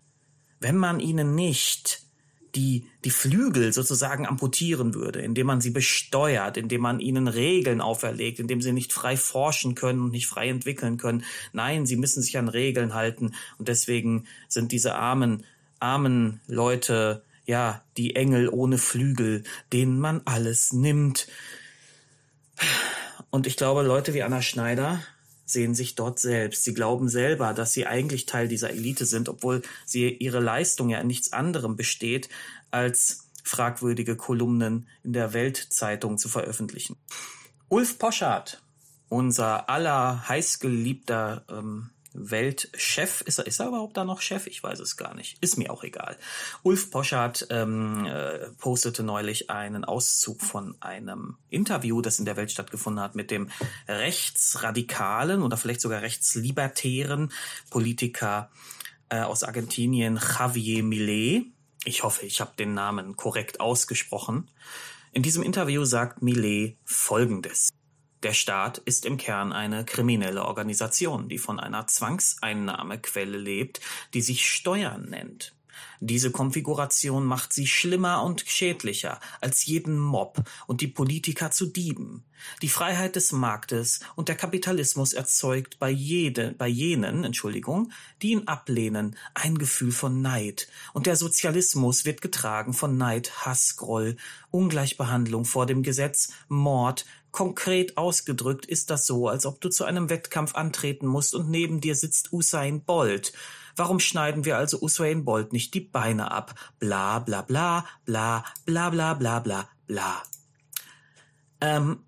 wenn 0.65 0.79
man 0.79 0.99
ihnen 0.99 1.35
nicht 1.35 2.01
die, 2.55 2.87
die 3.05 3.11
Flügel 3.11 3.75
sozusagen 3.75 4.27
amputieren 4.27 4.95
würde, 4.95 5.21
indem 5.21 5.47
man 5.47 5.61
sie 5.61 5.71
besteuert, 5.71 6.57
indem 6.57 6.81
man 6.81 7.01
ihnen 7.01 7.29
Regeln 7.29 7.83
auferlegt, 7.83 8.41
indem 8.41 8.63
sie 8.63 8.73
nicht 8.73 8.91
frei 8.91 9.19
forschen 9.19 9.75
können 9.75 10.01
und 10.01 10.11
nicht 10.11 10.27
frei 10.27 10.49
entwickeln 10.49 10.97
können. 10.97 11.25
Nein, 11.53 11.85
sie 11.85 11.97
müssen 11.97 12.23
sich 12.23 12.39
an 12.39 12.49
Regeln 12.49 12.95
halten 12.95 13.35
und 13.59 13.69
deswegen 13.69 14.25
sind 14.49 14.73
diese 14.73 14.95
armen, 14.95 15.45
armen 15.81 16.41
Leute, 16.47 17.23
ja, 17.45 17.83
die 17.99 18.17
Engel 18.17 18.49
ohne 18.49 18.79
Flügel, 18.79 19.43
denen 19.71 20.01
man 20.01 20.23
alles 20.25 20.73
nimmt. 20.73 21.27
Und 23.29 23.47
ich 23.47 23.59
glaube, 23.59 23.83
Leute 23.83 24.15
wie 24.15 24.23
Anna 24.23 24.41
Schneider 24.41 25.03
sehen 25.45 25.75
sich 25.75 25.95
dort 25.95 26.19
selbst. 26.19 26.65
Sie 26.65 26.75
glauben 26.75 27.09
selber, 27.09 27.53
dass 27.53 27.73
sie 27.73 27.87
eigentlich 27.87 28.27
Teil 28.27 28.49
dieser 28.49 28.71
Elite 28.71 29.07
sind, 29.07 29.29
obwohl 29.29 29.63
sie 29.85 30.09
ihre 30.09 30.41
Leistung 30.41 30.91
ja 30.91 30.99
in 31.01 31.07
nichts 31.07 31.33
anderem 31.33 31.77
besteht, 31.77 32.29
als 32.71 33.29
fragwürdige 33.43 34.17
Kolumnen 34.17 34.89
in 35.03 35.13
der 35.13 35.33
Weltzeitung 35.33 36.19
zu 36.19 36.29
veröffentlichen. 36.29 36.97
Ulf 37.69 37.99
Poschardt, 37.99 38.63
unser 39.09 39.69
aller 39.69 40.29
heißgeliebter 40.29 41.45
ähm, 41.51 41.91
Weltchef. 42.15 43.21
Ist 43.23 43.39
er, 43.39 43.47
ist 43.47 43.61
er 43.61 43.69
überhaupt 43.69 43.97
da 43.97 44.05
noch 44.05 44.21
Chef? 44.21 44.47
Ich 44.47 44.63
weiß 44.63 44.79
es 44.81 44.97
gar 44.97 45.15
nicht. 45.15 45.37
Ist 45.41 45.59
mir 45.59 45.71
auch 45.71 45.85
egal. 45.85 46.17
Ulf 46.63 46.91
Poschardt 46.91 47.49
ähm, 47.51 48.07
äh, 48.07 48.51
postete 48.59 49.03
neulich 49.03 49.51
einen 49.51 49.85
Auszug 49.85 50.41
von 50.41 50.77
einem 50.81 51.37
Interview, 51.51 52.01
das 52.01 52.19
in 52.19 52.25
der 52.25 52.37
Welt 52.37 52.51
stattgefunden 52.51 53.03
hat, 53.03 53.15
mit 53.15 53.31
dem 53.31 53.51
rechtsradikalen 53.89 55.43
oder 55.43 55.57
vielleicht 55.57 55.81
sogar 55.81 56.03
rechtslibertären 56.03 57.33
Politiker 57.71 58.51
äh, 59.09 59.21
aus 59.21 59.43
Argentinien, 59.43 60.19
Javier 60.19 60.83
Millet. 60.83 61.47
Ich 61.85 62.03
hoffe, 62.03 62.25
ich 62.25 62.41
habe 62.41 62.53
den 62.59 62.75
Namen 62.75 63.17
korrekt 63.17 63.61
ausgesprochen. 63.61 64.51
In 65.13 65.23
diesem 65.23 65.43
Interview 65.43 65.85
sagt 65.85 66.23
Millet 66.23 66.79
Folgendes. 66.85 67.71
Der 68.25 68.33
Staat 68.33 68.79
ist 68.79 69.05
im 69.05 69.19
Kern 69.19 69.53
eine 69.53 69.85
kriminelle 69.85 70.47
Organisation, 70.47 71.29
die 71.29 71.37
von 71.37 71.61
einer 71.61 71.87
Zwangseinnahmequelle 71.87 73.37
lebt, 73.37 73.83
die 74.15 74.23
sich 74.23 74.49
Steuern 74.51 75.11
nennt. 75.11 75.55
Diese 76.01 76.31
Konfiguration 76.31 77.27
macht 77.27 77.53
sie 77.53 77.67
schlimmer 77.67 78.23
und 78.23 78.45
schädlicher 78.47 79.21
als 79.43 79.67
jeden 79.67 79.99
Mob 79.99 80.43
und 80.67 80.81
die 80.81 80.89
Politiker 80.89 81.51
zu 81.51 81.67
Dieben. 81.67 82.25
Die 82.63 82.69
Freiheit 82.69 83.17
des 83.17 83.33
Marktes 83.33 84.01
und 84.17 84.29
der 84.29 84.37
Kapitalismus 84.37 85.13
erzeugt 85.13 85.79
bei 85.79 85.91
jede, 85.91 86.53
bei 86.53 86.69
jenen, 86.69 87.25
Entschuldigung, 87.25 87.93
die 88.23 88.33
ihn 88.33 88.49
ablehnen, 88.49 89.17
ein 89.35 89.59
Gefühl 89.59 89.93
von 89.93 90.23
Neid. 90.23 90.69
Und 90.95 91.07
der 91.07 91.17
Sozialismus 91.17 92.05
wird 92.07 92.23
getragen 92.23 92.73
von 92.73 92.97
Neid, 92.97 93.45
Hass, 93.45 93.77
Groll, 93.77 94.17
Ungleichbehandlung 94.51 95.45
vor 95.45 95.67
dem 95.67 95.83
Gesetz, 95.83 96.33
Mord, 96.49 97.05
Konkret 97.35 97.97
ausgedrückt 97.97 98.65
ist 98.65 98.91
das 98.91 99.07
so, 99.07 99.27
als 99.27 99.45
ob 99.45 99.61
du 99.61 99.69
zu 99.69 99.83
einem 99.85 100.09
Wettkampf 100.09 100.55
antreten 100.55 101.09
musst 101.09 101.35
und 101.35 101.51
neben 101.51 101.81
dir 101.81 101.97
sitzt 101.97 102.33
Usain 102.33 102.85
Bolt. 102.85 103.33
Warum 103.75 103.99
schneiden 103.99 104.45
wir 104.45 104.57
also 104.57 104.81
Usain 104.81 105.25
Bolt 105.25 105.53
nicht 105.53 105.75
die 105.75 105.81
Beine 105.81 106.31
ab? 106.31 106.55
Bla 106.79 107.19
bla 107.19 107.43
bla 107.43 107.87
bla 108.05 108.45
bla 108.65 108.89
bla 108.91 109.15
bla 109.15 109.41
bla 109.41 109.69
bla. 109.89 110.23
Ähm, 111.61 112.05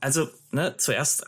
also, 0.00 0.28
ne, 0.50 0.74
zuerst 0.78 1.24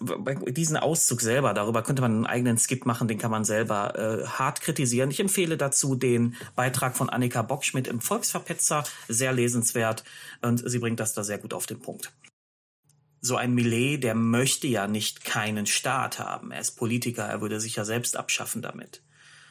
diesen 0.49 0.77
Auszug 0.77 1.21
selber, 1.21 1.55
darüber 1.55 1.85
könnte 1.85 2.03
man 2.03 2.13
einen 2.13 2.27
eigenen 2.27 2.59
Skip 2.59 2.87
machen, 2.87 3.07
den 3.07 3.19
kann 3.19 3.31
man 3.31 3.45
selber 3.45 3.97
äh, 3.97 4.27
hart 4.27 4.63
kritisieren. 4.63 5.13
Ich 5.13 5.21
empfehle 5.21 5.57
dazu 5.57 5.95
den 5.95 6.35
Beitrag 6.57 6.97
von 6.97 7.09
Annika 7.09 7.43
Bockschmidt 7.43 7.87
im 7.87 8.01
Volksverpetzer, 8.01 8.83
sehr 9.07 9.33
lesenswert 9.33 10.03
und 10.43 10.69
sie 10.69 10.81
bringt 10.81 10.99
das 10.99 11.15
da 11.15 11.23
sehr 11.23 11.39
gut 11.39 11.55
auf 11.55 11.67
den 11.67 11.79
Punkt 11.79 12.11
so 13.21 13.37
ein 13.37 13.55
Millet, 13.55 14.03
der 14.03 14.15
möchte 14.15 14.67
ja 14.67 14.87
nicht 14.87 15.25
keinen 15.25 15.67
Staat 15.67 16.19
haben. 16.19 16.51
Er 16.51 16.61
ist 16.61 16.73
Politiker, 16.73 17.25
er 17.25 17.41
würde 17.41 17.61
sich 17.61 17.77
ja 17.77 17.85
selbst 17.85 18.17
abschaffen 18.17 18.63
damit. 18.63 19.03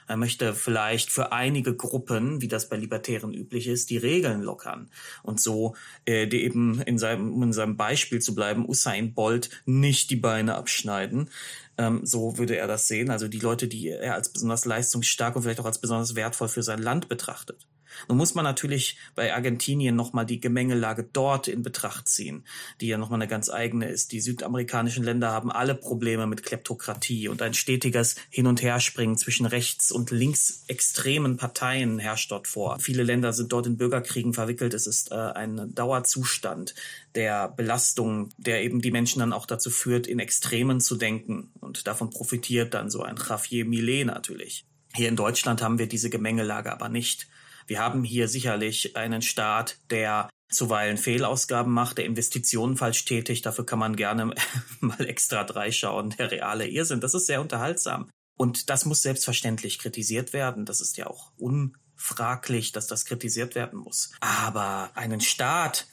Er 0.10 0.18
möchte 0.18 0.56
vielleicht 0.56 1.12
für 1.12 1.32
einige 1.32 1.76
Gruppen, 1.76 2.42
wie 2.42 2.48
das 2.48 2.68
bei 2.68 2.78
Libertären 2.78 3.32
üblich 3.32 3.68
ist, 3.68 3.92
die 3.92 3.98
Regeln 3.98 4.42
lockern 4.42 4.90
und 5.22 5.40
so 5.40 5.76
äh, 6.06 6.26
die 6.26 6.44
eben 6.44 6.82
in 6.82 6.98
seinem, 6.98 7.32
um 7.32 7.44
in 7.44 7.54
seinem 7.54 7.78
Beispiel 7.78 8.20
zu 8.20 8.34
bleiben, 8.34 8.68
Usain 8.68 9.14
Bolt 9.14 9.52
nicht 9.68 10.10
die 10.10 10.16
Beine 10.16 10.56
abschneiden. 10.56 11.30
Ähm, 11.78 12.02
so 12.04 12.40
würde 12.40 12.58
er 12.58 12.66
das 12.66 12.88
sehen. 12.88 13.12
Also 13.12 13.28
die 13.28 13.40
Leute, 13.40 13.68
die 13.68 13.90
er 13.90 14.16
als 14.16 14.30
besonders 14.30 14.66
leistungsstark 14.66 15.36
und 15.36 15.44
vielleicht 15.44 15.60
auch 15.60 15.66
als 15.66 15.80
besonders 15.80 16.16
wertvoll 16.16 16.48
für 16.48 16.64
sein 16.64 16.82
Land 16.82 17.08
betrachtet. 17.08 17.68
Nun 18.08 18.18
muss 18.18 18.36
man 18.36 18.44
natürlich 18.44 18.98
bei 19.16 19.34
Argentinien 19.34 19.96
nochmal 19.96 20.26
die 20.26 20.40
Gemengelage 20.40 21.08
dort 21.12 21.48
in 21.48 21.64
Betracht 21.64 22.08
ziehen, 22.08 22.46
die 22.82 22.88
ja 22.88 22.98
nochmal 22.98 23.22
eine 23.22 23.30
ganz 23.30 23.50
eigene 23.50 23.90
ist. 23.90 24.12
Die 24.12 24.22
südamerikanischen 24.22 25.04
Länder 25.04 25.32
haben 25.32 25.52
alle 25.52 25.76
Probleme 25.76 26.28
mit 26.28 26.44
Kleptokratie 26.44 27.28
und 27.28 27.42
ein 27.42 27.54
stetiges 27.54 28.16
Hin- 28.30 28.48
und 28.48 28.62
Herspringen 28.62 29.18
zwischen 29.18 29.46
rechts- 29.46 29.92
und 29.92 30.12
linksextremen 30.12 31.38
Parteien 31.38 32.00
herrscht 32.00 32.32
dort 32.32 32.48
vor. 32.48 32.80
Viele 32.80 33.04
Länder 33.04 33.34
sind 33.34 33.52
dort 33.52 33.68
in 33.68 33.78
Bürgerkriegen 33.78 34.34
verwickelt. 34.34 34.74
Es 34.74 34.88
ist 34.88 35.12
äh, 35.12 35.16
ein 35.16 35.74
Dauerzustand 35.76 36.76
der 37.16 37.50
Belastung, 37.50 38.30
der 38.38 38.64
eben 38.64 38.82
die 38.82 38.92
Menschen 38.92 39.20
dann 39.20 39.34
auch 39.34 39.46
dazu 39.46 39.70
führt, 39.70 40.08
in 40.08 40.20
Extremen 40.20 40.80
zu 40.80 40.96
denken. 40.96 41.52
Und 41.60 41.88
davon 41.88 42.10
profitiert 42.10 42.74
dann 42.74 42.90
so 42.90 43.02
ein 43.02 43.18
Javier 43.18 43.66
Millet 43.66 44.06
natürlich. 44.06 44.66
Hier 44.94 45.10
in 45.10 45.16
Deutschland 45.16 45.62
haben 45.62 45.78
wir 45.80 45.88
diese 45.88 46.10
Gemengelage 46.10 46.72
aber 46.72 46.90
nicht. 46.90 47.28
Wir 47.70 47.80
haben 47.80 48.04
hier 48.04 48.28
sicherlich 48.28 48.96
einen 48.96 49.22
Staat, 49.22 49.78
der 49.92 50.28
zuweilen 50.50 50.98
Fehlausgaben 50.98 51.72
macht, 51.72 52.00
der 52.00 52.06
Investitionen 52.06 52.78
falsch 52.78 53.06
tätigt. 53.06 53.46
Dafür 53.46 53.64
kann 53.64 53.78
man 53.78 53.96
gerne 53.96 54.34
mal 54.80 55.06
extra 55.06 55.44
drei 55.44 55.72
schauen. 55.72 56.10
Der 56.18 56.32
reale 56.32 56.68
Irrsinn, 56.68 57.00
das 57.00 57.14
ist 57.14 57.28
sehr 57.28 57.42
unterhaltsam. 57.42 58.10
Und 58.36 58.72
das 58.72 58.86
muss 58.86 59.04
selbstverständlich 59.04 59.78
kritisiert 59.78 60.34
werden. 60.34 60.66
Das 60.66 60.82
ist 60.82 60.98
ja 60.98 61.06
auch 61.06 61.32
unfraglich, 61.38 62.72
dass 62.72 62.88
das 62.88 63.06
kritisiert 63.06 63.54
werden 63.54 63.78
muss. 63.78 64.14
Aber 64.20 64.90
einen 64.96 65.22
Staat 65.22 65.88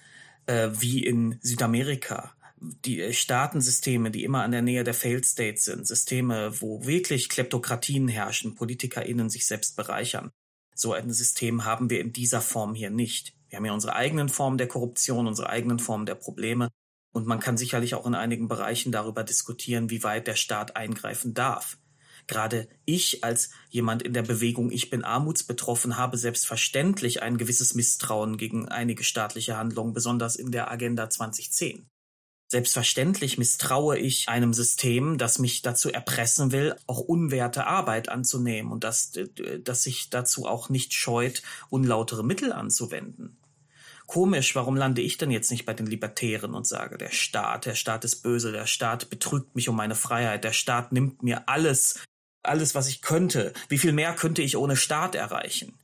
äh, 0.47 0.71
wie 0.73 1.05
in 1.05 1.39
Südamerika, 1.43 2.33
die 2.59 3.13
Staatensysteme, 3.13 4.11
die 4.11 4.25
immer 4.25 4.45
an 4.45 4.53
der 4.53 4.63
Nähe 4.63 4.83
der 4.83 4.95
Failed 4.95 5.27
States 5.27 5.67
sind, 5.67 5.87
Systeme, 5.87 6.59
wo 6.63 6.87
wirklich 6.87 7.29
Kleptokratien 7.29 8.09
herrschen, 8.09 8.55
PolitikerInnen 8.55 9.29
sich 9.29 9.47
selbst 9.47 9.77
bereichern. 9.77 10.31
So 10.77 10.93
ein 10.93 11.11
System 11.11 11.65
haben 11.65 11.89
wir 11.89 12.01
in 12.01 12.13
dieser 12.13 12.43
Form 12.43 12.75
hier 12.75 12.91
nicht. 12.91 13.35
Wir 13.49 13.57
haben 13.57 13.65
ja 13.65 13.73
unsere 13.73 13.97
eigenen 13.97 14.29
Formen 14.29 14.59
der 14.59 14.69
Korruption, 14.69 15.27
unsere 15.27 15.49
eigenen 15.49 15.79
Formen 15.79 16.05
der 16.05 16.17
Probleme. 16.17 16.69
Und 17.13 17.27
man 17.27 17.41
kann 17.41 17.57
sicherlich 17.57 17.95
auch 17.95 18.07
in 18.07 18.15
einigen 18.15 18.47
Bereichen 18.47 18.93
darüber 18.93 19.25
diskutieren, 19.25 19.89
wie 19.89 20.03
weit 20.03 20.27
der 20.27 20.37
Staat 20.37 20.77
eingreifen 20.77 21.33
darf. 21.33 21.79
Gerade 22.27 22.69
ich 22.85 23.25
als 23.25 23.51
jemand 23.71 24.03
in 24.03 24.13
der 24.13 24.23
Bewegung 24.23 24.71
Ich 24.71 24.91
bin 24.91 25.03
armutsbetroffen 25.03 25.97
habe 25.97 26.19
selbstverständlich 26.19 27.23
ein 27.23 27.39
gewisses 27.39 27.75
Misstrauen 27.75 28.37
gegen 28.37 28.69
einige 28.69 29.03
staatliche 29.03 29.57
Handlungen, 29.57 29.95
besonders 29.95 30.37
in 30.37 30.53
der 30.53 30.71
Agenda 30.71 31.09
2010. 31.09 31.89
Selbstverständlich 32.49 33.39
misstraue 33.39 33.99
ich 33.99 34.29
einem 34.29 34.55
System, 34.55 35.19
das 35.19 35.41
mich 35.41 35.63
dazu 35.63 35.91
erpressen 35.91 36.53
will, 36.53 36.77
auch 36.87 37.01
unwerte 37.01 37.67
Arbeit 37.67 38.09
anzunehmen 38.09 38.71
und 38.71 38.85
das, 38.85 39.13
das 39.65 39.83
sich 39.83 40.11
dazu 40.11 40.47
auch 40.47 40.69
nicht 40.69 40.95
scheut, 40.95 41.43
unlautere 41.71 42.23
Mittel 42.23 42.53
anzuwenden. 42.53 43.37
Komisch, 44.07 44.55
warum 44.55 44.77
lande 44.77 45.03
ich 45.03 45.19
denn 45.19 45.33
jetzt 45.33 45.51
nicht 45.51 45.67
bei 45.67 45.75
den 45.75 45.87
Libertären 45.87 46.55
und 46.55 46.69
sage, 46.69 46.97
der 46.97 47.11
Staat, 47.11 47.67
der 47.67 47.75
Staat 47.75 48.05
ist 48.05 48.23
böse, 48.23 48.53
der 48.53 48.67
Staat 48.67 49.11
betrügt 49.11 49.57
mich 49.57 49.69
um 49.69 49.75
meine 49.75 49.97
Freiheit, 49.97 50.45
der 50.45 50.53
Staat 50.53 50.93
nimmt 50.93 51.25
mir 51.25 51.49
alles, 51.49 52.05
alles, 52.45 52.77
was 52.77 52.87
ich 52.87 53.03
könnte. 53.03 53.53
Wie 53.69 53.79
viel 53.79 53.93
mehr 53.93 54.15
könnte 54.15 54.43
ich 54.43 54.57
ohne 54.57 54.77
Staat 54.77 55.17
erreichen? 55.17 55.75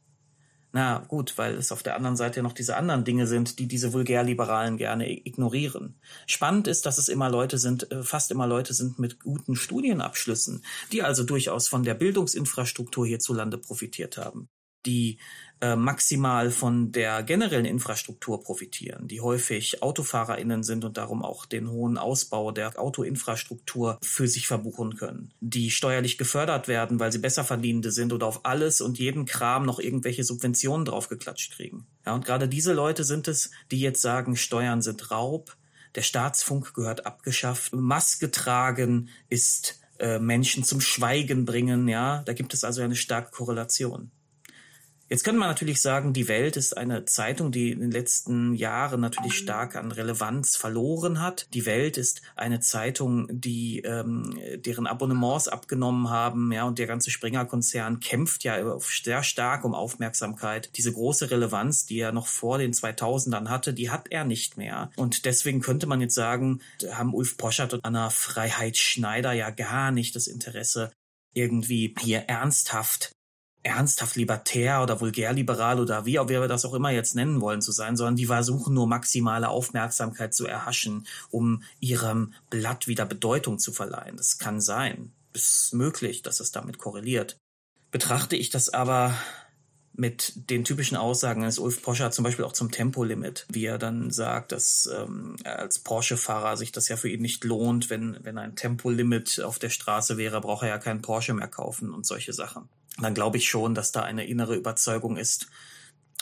Na 0.72 1.04
gut, 1.08 1.36
weil 1.36 1.54
es 1.54 1.70
auf 1.70 1.82
der 1.82 1.96
anderen 1.96 2.16
Seite 2.16 2.42
noch 2.42 2.54
diese 2.54 2.76
anderen 2.76 3.04
Dinge 3.04 3.26
sind, 3.26 3.58
die 3.58 3.66
diese 3.66 3.92
Vulgärliberalen 3.92 4.78
gerne 4.78 5.10
ignorieren. 5.10 6.00
Spannend 6.26 6.66
ist, 6.66 6.86
dass 6.86 6.96
es 6.96 7.08
immer 7.08 7.28
Leute 7.28 7.58
sind, 7.58 7.90
äh, 7.92 8.02
fast 8.02 8.30
immer 8.30 8.46
Leute 8.46 8.72
sind 8.72 8.98
mit 8.98 9.20
guten 9.20 9.54
Studienabschlüssen, 9.54 10.64
die 10.90 11.02
also 11.02 11.24
durchaus 11.24 11.68
von 11.68 11.82
der 11.82 11.94
Bildungsinfrastruktur 11.94 13.06
hierzulande 13.06 13.58
profitiert 13.58 14.16
haben 14.16 14.48
die 14.86 15.18
äh, 15.62 15.76
maximal 15.76 16.50
von 16.50 16.90
der 16.90 17.22
generellen 17.22 17.64
Infrastruktur 17.64 18.42
profitieren, 18.42 19.06
die 19.06 19.20
häufig 19.20 19.80
AutofahrerInnen 19.80 20.64
sind 20.64 20.84
und 20.84 20.96
darum 20.96 21.22
auch 21.22 21.46
den 21.46 21.70
hohen 21.70 21.98
Ausbau 21.98 22.50
der 22.50 22.80
Autoinfrastruktur 22.80 23.96
für 24.02 24.26
sich 24.26 24.48
verbuchen 24.48 24.96
können, 24.96 25.32
die 25.40 25.70
steuerlich 25.70 26.18
gefördert 26.18 26.66
werden, 26.66 26.98
weil 26.98 27.12
sie 27.12 27.20
besser 27.20 27.44
verdienende 27.44 27.92
sind 27.92 28.12
oder 28.12 28.26
auf 28.26 28.44
alles 28.44 28.80
und 28.80 28.98
jeden 28.98 29.24
Kram 29.24 29.64
noch 29.64 29.78
irgendwelche 29.78 30.24
Subventionen 30.24 30.84
draufgeklatscht 30.84 31.52
kriegen. 31.52 31.86
Ja, 32.04 32.16
und 32.16 32.24
gerade 32.24 32.48
diese 32.48 32.72
Leute 32.72 33.04
sind 33.04 33.28
es, 33.28 33.52
die 33.70 33.78
jetzt 33.78 34.02
sagen, 34.02 34.34
Steuern 34.34 34.82
sind 34.82 35.12
Raub, 35.12 35.56
der 35.94 36.02
Staatsfunk 36.02 36.74
gehört 36.74 37.06
abgeschafft, 37.06 37.72
Maske 37.72 38.32
tragen 38.32 39.10
ist 39.28 39.80
äh, 40.00 40.18
Menschen 40.18 40.64
zum 40.64 40.80
Schweigen 40.80 41.44
bringen, 41.44 41.86
ja, 41.86 42.24
da 42.24 42.32
gibt 42.32 42.52
es 42.52 42.64
also 42.64 42.82
eine 42.82 42.96
starke 42.96 43.30
Korrelation. 43.30 44.10
Jetzt 45.12 45.24
könnte 45.24 45.40
man 45.40 45.50
natürlich 45.50 45.82
sagen, 45.82 46.14
die 46.14 46.26
Welt 46.26 46.56
ist 46.56 46.74
eine 46.74 47.04
Zeitung, 47.04 47.52
die 47.52 47.70
in 47.70 47.80
den 47.80 47.90
letzten 47.90 48.54
Jahren 48.54 49.02
natürlich 49.02 49.34
stark 49.34 49.76
an 49.76 49.92
Relevanz 49.92 50.56
verloren 50.56 51.20
hat. 51.20 51.48
Die 51.52 51.66
Welt 51.66 51.98
ist 51.98 52.22
eine 52.34 52.60
Zeitung, 52.60 53.26
die 53.30 53.80
ähm, 53.80 54.38
deren 54.64 54.86
Abonnements 54.86 55.48
abgenommen 55.48 56.08
haben, 56.08 56.50
ja, 56.50 56.64
und 56.64 56.78
der 56.78 56.86
ganze 56.86 57.10
Springer-Konzern 57.10 58.00
kämpft 58.00 58.42
ja 58.44 58.78
sehr 58.78 59.22
stark 59.22 59.66
um 59.66 59.74
Aufmerksamkeit. 59.74 60.70
Diese 60.76 60.94
große 60.94 61.30
Relevanz, 61.30 61.84
die 61.84 61.98
er 61.98 62.12
noch 62.12 62.26
vor 62.26 62.56
den 62.56 62.72
2000ern 62.72 63.50
hatte, 63.50 63.74
die 63.74 63.90
hat 63.90 64.06
er 64.08 64.24
nicht 64.24 64.56
mehr. 64.56 64.90
Und 64.96 65.26
deswegen 65.26 65.60
könnte 65.60 65.86
man 65.86 66.00
jetzt 66.00 66.14
sagen, 66.14 66.62
haben 66.90 67.12
Ulf 67.12 67.36
Poschert 67.36 67.74
und 67.74 67.84
Anna 67.84 68.08
Freiheit 68.08 68.78
Schneider 68.78 69.34
ja 69.34 69.50
gar 69.50 69.90
nicht 69.90 70.16
das 70.16 70.26
Interesse, 70.26 70.90
irgendwie 71.34 71.94
hier 72.00 72.20
ernsthaft 72.20 73.12
ernsthaft 73.62 74.16
libertär 74.16 74.82
oder 74.82 75.00
vulgärliberal 75.00 75.80
oder 75.80 76.04
wie 76.04 76.18
auch 76.18 76.28
wir 76.28 76.48
das 76.48 76.64
auch 76.64 76.74
immer 76.74 76.90
jetzt 76.90 77.14
nennen 77.14 77.40
wollen 77.40 77.62
zu 77.62 77.72
sein, 77.72 77.96
sondern 77.96 78.16
die 78.16 78.26
versuchen 78.26 78.74
nur 78.74 78.86
maximale 78.86 79.48
Aufmerksamkeit 79.48 80.34
zu 80.34 80.46
erhaschen, 80.46 81.06
um 81.30 81.62
ihrem 81.80 82.34
Blatt 82.50 82.88
wieder 82.88 83.06
Bedeutung 83.06 83.58
zu 83.58 83.72
verleihen. 83.72 84.16
Das 84.16 84.38
kann 84.38 84.60
sein. 84.60 85.12
Es 85.32 85.66
ist 85.66 85.74
möglich, 85.74 86.22
dass 86.22 86.40
es 86.40 86.50
damit 86.50 86.78
korreliert. 86.78 87.38
Betrachte 87.90 88.36
ich 88.36 88.50
das 88.50 88.68
aber 88.68 89.16
mit 89.94 90.32
den 90.50 90.64
typischen 90.64 90.96
Aussagen 90.96 91.42
eines 91.42 91.58
Ulf 91.58 91.82
Porsche 91.82 92.10
zum 92.10 92.24
Beispiel 92.24 92.46
auch 92.46 92.54
zum 92.54 92.70
Tempolimit, 92.70 93.46
wie 93.52 93.66
er 93.66 93.76
dann 93.76 94.10
sagt, 94.10 94.52
dass 94.52 94.88
ähm, 94.90 95.36
als 95.44 95.80
Porsche-Fahrer 95.80 96.56
sich 96.56 96.72
das 96.72 96.88
ja 96.88 96.96
für 96.96 97.10
ihn 97.10 97.20
nicht 97.20 97.44
lohnt, 97.44 97.90
wenn, 97.90 98.18
wenn 98.22 98.38
ein 98.38 98.56
Tempolimit 98.56 99.40
auf 99.42 99.58
der 99.58 99.68
Straße 99.68 100.16
wäre, 100.16 100.40
braucht 100.40 100.62
er 100.62 100.70
ja 100.70 100.78
keinen 100.78 101.02
Porsche 101.02 101.34
mehr 101.34 101.48
kaufen 101.48 101.92
und 101.92 102.06
solche 102.06 102.32
Sachen 102.32 102.70
dann 102.98 103.14
glaube 103.14 103.38
ich 103.38 103.48
schon, 103.48 103.74
dass 103.74 103.92
da 103.92 104.02
eine 104.02 104.26
innere 104.26 104.54
Überzeugung 104.54 105.16
ist. 105.16 105.46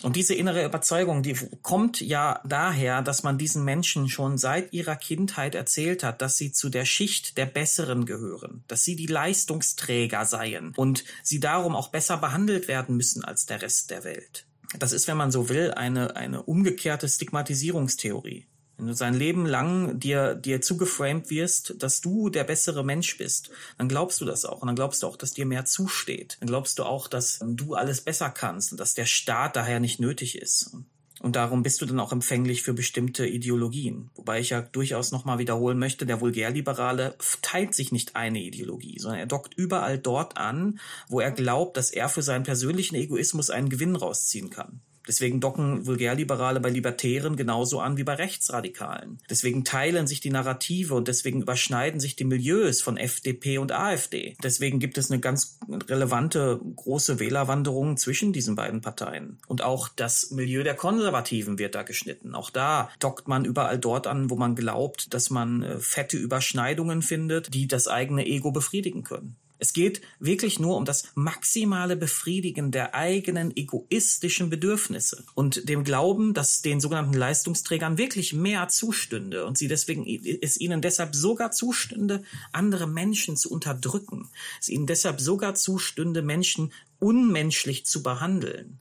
Und 0.02 0.16
diese 0.16 0.34
innere 0.34 0.64
Überzeugung, 0.64 1.22
die 1.22 1.34
kommt 1.60 2.00
ja 2.00 2.40
daher, 2.46 3.02
dass 3.02 3.22
man 3.22 3.36
diesen 3.36 3.64
Menschen 3.64 4.08
schon 4.08 4.38
seit 4.38 4.72
ihrer 4.72 4.96
Kindheit 4.96 5.54
erzählt 5.54 6.02
hat, 6.02 6.22
dass 6.22 6.38
sie 6.38 6.52
zu 6.52 6.70
der 6.70 6.86
Schicht 6.86 7.36
der 7.36 7.44
Besseren 7.44 8.06
gehören, 8.06 8.64
dass 8.66 8.82
sie 8.82 8.96
die 8.96 9.06
Leistungsträger 9.06 10.24
seien 10.24 10.72
und 10.76 11.04
sie 11.22 11.38
darum 11.38 11.76
auch 11.76 11.88
besser 11.88 12.16
behandelt 12.16 12.66
werden 12.66 12.96
müssen 12.96 13.24
als 13.24 13.44
der 13.44 13.60
Rest 13.60 13.90
der 13.90 14.04
Welt. 14.04 14.46
Das 14.78 14.92
ist, 14.92 15.06
wenn 15.06 15.16
man 15.16 15.32
so 15.32 15.48
will, 15.48 15.72
eine, 15.72 16.16
eine 16.16 16.44
umgekehrte 16.44 17.08
Stigmatisierungstheorie. 17.08 18.46
Wenn 18.80 18.86
du 18.86 18.94
sein 18.94 19.12
Leben 19.12 19.44
lang 19.44 20.00
dir, 20.00 20.34
dir 20.34 20.62
zugeframed 20.62 21.28
wirst, 21.28 21.74
dass 21.82 22.00
du 22.00 22.30
der 22.30 22.44
bessere 22.44 22.82
Mensch 22.82 23.18
bist, 23.18 23.50
dann 23.76 23.90
glaubst 23.90 24.22
du 24.22 24.24
das 24.24 24.46
auch. 24.46 24.62
Und 24.62 24.68
dann 24.68 24.74
glaubst 24.74 25.02
du 25.02 25.06
auch, 25.06 25.18
dass 25.18 25.34
dir 25.34 25.44
mehr 25.44 25.66
zusteht. 25.66 26.38
Dann 26.40 26.48
glaubst 26.48 26.78
du 26.78 26.84
auch, 26.84 27.06
dass 27.06 27.40
du 27.44 27.74
alles 27.74 28.00
besser 28.00 28.30
kannst 28.30 28.72
und 28.72 28.80
dass 28.80 28.94
der 28.94 29.04
Staat 29.04 29.54
daher 29.54 29.80
nicht 29.80 30.00
nötig 30.00 30.38
ist. 30.38 30.74
Und 31.20 31.36
darum 31.36 31.62
bist 31.62 31.82
du 31.82 31.84
dann 31.84 32.00
auch 32.00 32.12
empfänglich 32.12 32.62
für 32.62 32.72
bestimmte 32.72 33.26
Ideologien. 33.26 34.08
Wobei 34.14 34.40
ich 34.40 34.48
ja 34.48 34.62
durchaus 34.62 35.12
nochmal 35.12 35.38
wiederholen 35.38 35.78
möchte, 35.78 36.06
der 36.06 36.22
Vulgärliberale 36.22 37.16
teilt 37.42 37.74
sich 37.74 37.92
nicht 37.92 38.16
eine 38.16 38.40
Ideologie, 38.40 38.98
sondern 38.98 39.20
er 39.20 39.26
dockt 39.26 39.52
überall 39.52 39.98
dort 39.98 40.38
an, 40.38 40.80
wo 41.06 41.20
er 41.20 41.32
glaubt, 41.32 41.76
dass 41.76 41.90
er 41.90 42.08
für 42.08 42.22
seinen 42.22 42.44
persönlichen 42.44 42.94
Egoismus 42.94 43.50
einen 43.50 43.68
Gewinn 43.68 43.94
rausziehen 43.94 44.48
kann. 44.48 44.80
Deswegen 45.10 45.40
docken 45.40 45.86
Vulgärliberale 45.86 46.60
bei 46.60 46.70
Libertären 46.70 47.34
genauso 47.34 47.80
an 47.80 47.96
wie 47.96 48.04
bei 48.04 48.14
Rechtsradikalen. 48.14 49.18
Deswegen 49.28 49.64
teilen 49.64 50.06
sich 50.06 50.20
die 50.20 50.30
Narrative 50.30 50.94
und 50.94 51.08
deswegen 51.08 51.42
überschneiden 51.42 51.98
sich 51.98 52.14
die 52.14 52.22
Milieus 52.22 52.80
von 52.80 52.96
FDP 52.96 53.58
und 53.58 53.72
AfD. 53.72 54.36
Deswegen 54.40 54.78
gibt 54.78 54.98
es 54.98 55.10
eine 55.10 55.18
ganz 55.18 55.58
relevante 55.88 56.60
große 56.76 57.18
Wählerwanderung 57.18 57.96
zwischen 57.96 58.32
diesen 58.32 58.54
beiden 58.54 58.82
Parteien. 58.82 59.38
Und 59.48 59.64
auch 59.64 59.88
das 59.88 60.30
Milieu 60.30 60.62
der 60.62 60.76
Konservativen 60.76 61.58
wird 61.58 61.74
da 61.74 61.82
geschnitten. 61.82 62.36
Auch 62.36 62.50
da 62.50 62.88
dockt 63.00 63.26
man 63.26 63.44
überall 63.44 63.80
dort 63.80 64.06
an, 64.06 64.30
wo 64.30 64.36
man 64.36 64.54
glaubt, 64.54 65.12
dass 65.12 65.28
man 65.28 65.64
äh, 65.64 65.80
fette 65.80 66.18
Überschneidungen 66.18 67.02
findet, 67.02 67.52
die 67.52 67.66
das 67.66 67.88
eigene 67.88 68.26
Ego 68.26 68.52
befriedigen 68.52 69.02
können. 69.02 69.34
Es 69.60 69.72
geht 69.72 70.00
wirklich 70.18 70.58
nur 70.58 70.76
um 70.76 70.84
das 70.84 71.04
maximale 71.14 71.94
Befriedigen 71.94 72.70
der 72.70 72.94
eigenen 72.94 73.54
egoistischen 73.56 74.50
Bedürfnisse 74.50 75.24
und 75.34 75.68
dem 75.68 75.84
Glauben, 75.84 76.34
dass 76.34 76.62
den 76.62 76.80
sogenannten 76.80 77.12
Leistungsträgern 77.12 77.98
wirklich 77.98 78.32
mehr 78.32 78.68
zustünde 78.68 79.44
und 79.44 79.58
sie 79.58 79.68
deswegen 79.68 80.06
es 80.40 80.58
ihnen 80.58 80.80
deshalb 80.80 81.14
sogar 81.14 81.52
zustünde, 81.52 82.22
andere 82.52 82.86
Menschen 82.86 83.36
zu 83.36 83.50
unterdrücken. 83.50 84.30
Es 84.60 84.68
ihnen 84.68 84.86
deshalb 84.86 85.20
sogar 85.20 85.54
zustünde, 85.54 86.22
Menschen 86.22 86.72
unmenschlich 86.98 87.84
zu 87.86 88.02
behandeln. 88.02 88.78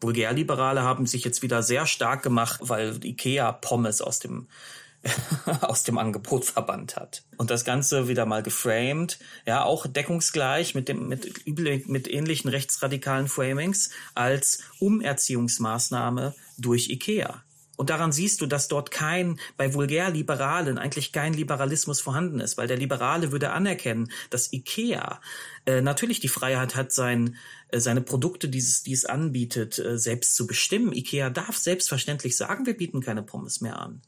Vulgärliberale 0.00 0.82
haben 0.82 1.06
sich 1.06 1.24
jetzt 1.24 1.42
wieder 1.42 1.62
sehr 1.62 1.86
stark 1.86 2.22
gemacht, 2.22 2.60
weil 2.62 3.04
Ikea 3.04 3.52
Pommes 3.52 4.00
aus 4.00 4.18
dem 4.18 4.48
aus 5.60 5.82
dem 5.82 5.98
Angebot 5.98 6.44
verbannt 6.44 6.96
hat. 6.96 7.24
Und 7.36 7.50
das 7.50 7.64
Ganze 7.64 8.08
wieder 8.08 8.26
mal 8.26 8.42
geframed, 8.42 9.18
ja, 9.46 9.64
auch 9.64 9.86
deckungsgleich 9.86 10.74
mit 10.74 10.88
dem, 10.88 11.08
mit, 11.08 11.46
mit 11.88 12.08
ähnlichen 12.08 12.50
rechtsradikalen 12.50 13.28
Framings 13.28 13.90
als 14.14 14.62
Umerziehungsmaßnahme 14.80 16.34
durch 16.58 16.88
IKEA. 16.90 17.42
Und 17.76 17.90
daran 17.90 18.12
siehst 18.12 18.40
du, 18.40 18.46
dass 18.46 18.68
dort 18.68 18.90
kein, 18.90 19.40
bei 19.56 19.74
Vulgärliberalen 19.74 20.78
eigentlich 20.78 21.12
kein 21.12 21.34
Liberalismus 21.34 22.00
vorhanden 22.00 22.40
ist, 22.40 22.56
weil 22.56 22.68
der 22.68 22.76
Liberale 22.76 23.32
würde 23.32 23.50
anerkennen, 23.50 24.10
dass 24.30 24.52
IKEA 24.52 25.20
äh, 25.66 25.80
natürlich 25.80 26.20
die 26.20 26.28
Freiheit 26.28 26.76
hat, 26.76 26.92
sein, 26.92 27.36
äh, 27.68 27.80
seine 27.80 28.00
Produkte, 28.00 28.48
die 28.48 28.58
es, 28.58 28.84
die 28.84 28.92
es 28.92 29.04
anbietet, 29.04 29.78
äh, 29.78 29.98
selbst 29.98 30.36
zu 30.36 30.46
bestimmen. 30.46 30.92
IKEA 30.92 31.30
darf 31.30 31.56
selbstverständlich 31.56 32.36
sagen, 32.36 32.64
wir 32.66 32.76
bieten 32.76 33.00
keine 33.00 33.24
Pommes 33.24 33.60
mehr 33.60 33.80
an. 33.80 34.02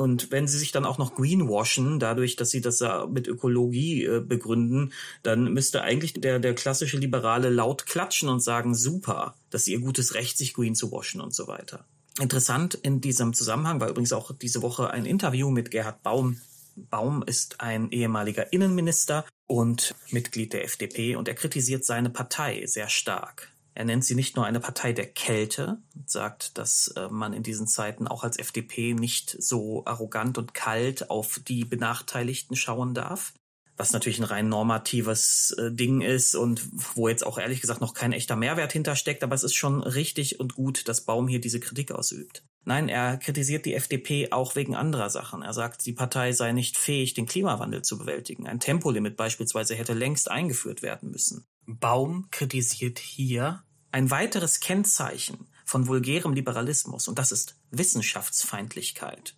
Und 0.00 0.30
wenn 0.30 0.46
sie 0.46 0.58
sich 0.58 0.70
dann 0.70 0.84
auch 0.84 0.96
noch 0.96 1.16
greenwashen, 1.16 1.98
dadurch, 1.98 2.36
dass 2.36 2.50
sie 2.50 2.60
das 2.60 2.84
mit 3.10 3.26
Ökologie 3.26 4.04
äh, 4.04 4.20
begründen, 4.20 4.92
dann 5.24 5.52
müsste 5.52 5.82
eigentlich 5.82 6.12
der, 6.12 6.38
der 6.38 6.54
klassische 6.54 6.98
Liberale 6.98 7.50
laut 7.50 7.84
klatschen 7.84 8.28
und 8.28 8.38
sagen, 8.38 8.76
super, 8.76 9.34
dass 9.50 9.64
sie 9.64 9.72
ihr 9.72 9.80
gutes 9.80 10.14
Recht, 10.14 10.38
sich 10.38 10.54
green 10.54 10.76
zu 10.76 10.92
waschen 10.92 11.20
und 11.20 11.34
so 11.34 11.48
weiter. 11.48 11.84
Interessant 12.20 12.74
in 12.74 13.00
diesem 13.00 13.34
Zusammenhang 13.34 13.80
war 13.80 13.88
übrigens 13.88 14.12
auch 14.12 14.30
diese 14.30 14.62
Woche 14.62 14.90
ein 14.90 15.04
Interview 15.04 15.50
mit 15.50 15.72
Gerhard 15.72 16.04
Baum. 16.04 16.40
Baum 16.76 17.24
ist 17.24 17.60
ein 17.60 17.90
ehemaliger 17.90 18.52
Innenminister 18.52 19.24
und 19.48 19.96
Mitglied 20.12 20.52
der 20.52 20.62
FDP 20.62 21.16
und 21.16 21.26
er 21.26 21.34
kritisiert 21.34 21.84
seine 21.84 22.10
Partei 22.10 22.64
sehr 22.66 22.88
stark. 22.88 23.50
Er 23.78 23.84
nennt 23.84 24.04
sie 24.04 24.16
nicht 24.16 24.34
nur 24.34 24.44
eine 24.44 24.58
Partei 24.58 24.92
der 24.92 25.06
Kälte 25.06 25.78
und 25.94 26.10
sagt, 26.10 26.58
dass 26.58 26.88
äh, 26.96 27.06
man 27.10 27.32
in 27.32 27.44
diesen 27.44 27.68
Zeiten 27.68 28.08
auch 28.08 28.24
als 28.24 28.36
FDP 28.36 28.92
nicht 28.92 29.36
so 29.38 29.84
arrogant 29.86 30.36
und 30.36 30.52
kalt 30.52 31.10
auf 31.10 31.40
die 31.46 31.64
Benachteiligten 31.64 32.56
schauen 32.56 32.92
darf. 32.92 33.34
Was 33.76 33.92
natürlich 33.92 34.18
ein 34.18 34.24
rein 34.24 34.48
normatives 34.48 35.52
äh, 35.52 35.70
Ding 35.70 36.00
ist 36.00 36.34
und 36.34 36.68
wo 36.96 37.06
jetzt 37.06 37.24
auch 37.24 37.38
ehrlich 37.38 37.60
gesagt 37.60 37.80
noch 37.80 37.94
kein 37.94 38.10
echter 38.10 38.34
Mehrwert 38.34 38.72
hintersteckt, 38.72 39.22
aber 39.22 39.36
es 39.36 39.44
ist 39.44 39.54
schon 39.54 39.80
richtig 39.80 40.40
und 40.40 40.56
gut, 40.56 40.88
dass 40.88 41.04
Baum 41.04 41.28
hier 41.28 41.40
diese 41.40 41.60
Kritik 41.60 41.92
ausübt. 41.92 42.42
Nein, 42.64 42.88
er 42.88 43.16
kritisiert 43.16 43.64
die 43.64 43.74
FDP 43.74 44.32
auch 44.32 44.56
wegen 44.56 44.74
anderer 44.74 45.08
Sachen. 45.08 45.42
Er 45.42 45.52
sagt, 45.52 45.86
die 45.86 45.92
Partei 45.92 46.32
sei 46.32 46.50
nicht 46.50 46.76
fähig, 46.76 47.14
den 47.14 47.26
Klimawandel 47.26 47.82
zu 47.82 47.96
bewältigen. 47.96 48.48
Ein 48.48 48.58
Tempolimit 48.58 49.16
beispielsweise 49.16 49.76
hätte 49.76 49.94
längst 49.94 50.28
eingeführt 50.28 50.82
werden 50.82 51.12
müssen. 51.12 51.46
Baum 51.64 52.26
kritisiert 52.32 52.98
hier 52.98 53.62
ein 53.92 54.10
weiteres 54.10 54.60
Kennzeichen 54.60 55.46
von 55.64 55.86
vulgärem 55.86 56.32
Liberalismus, 56.32 57.08
und 57.08 57.18
das 57.18 57.32
ist 57.32 57.56
Wissenschaftsfeindlichkeit. 57.70 59.34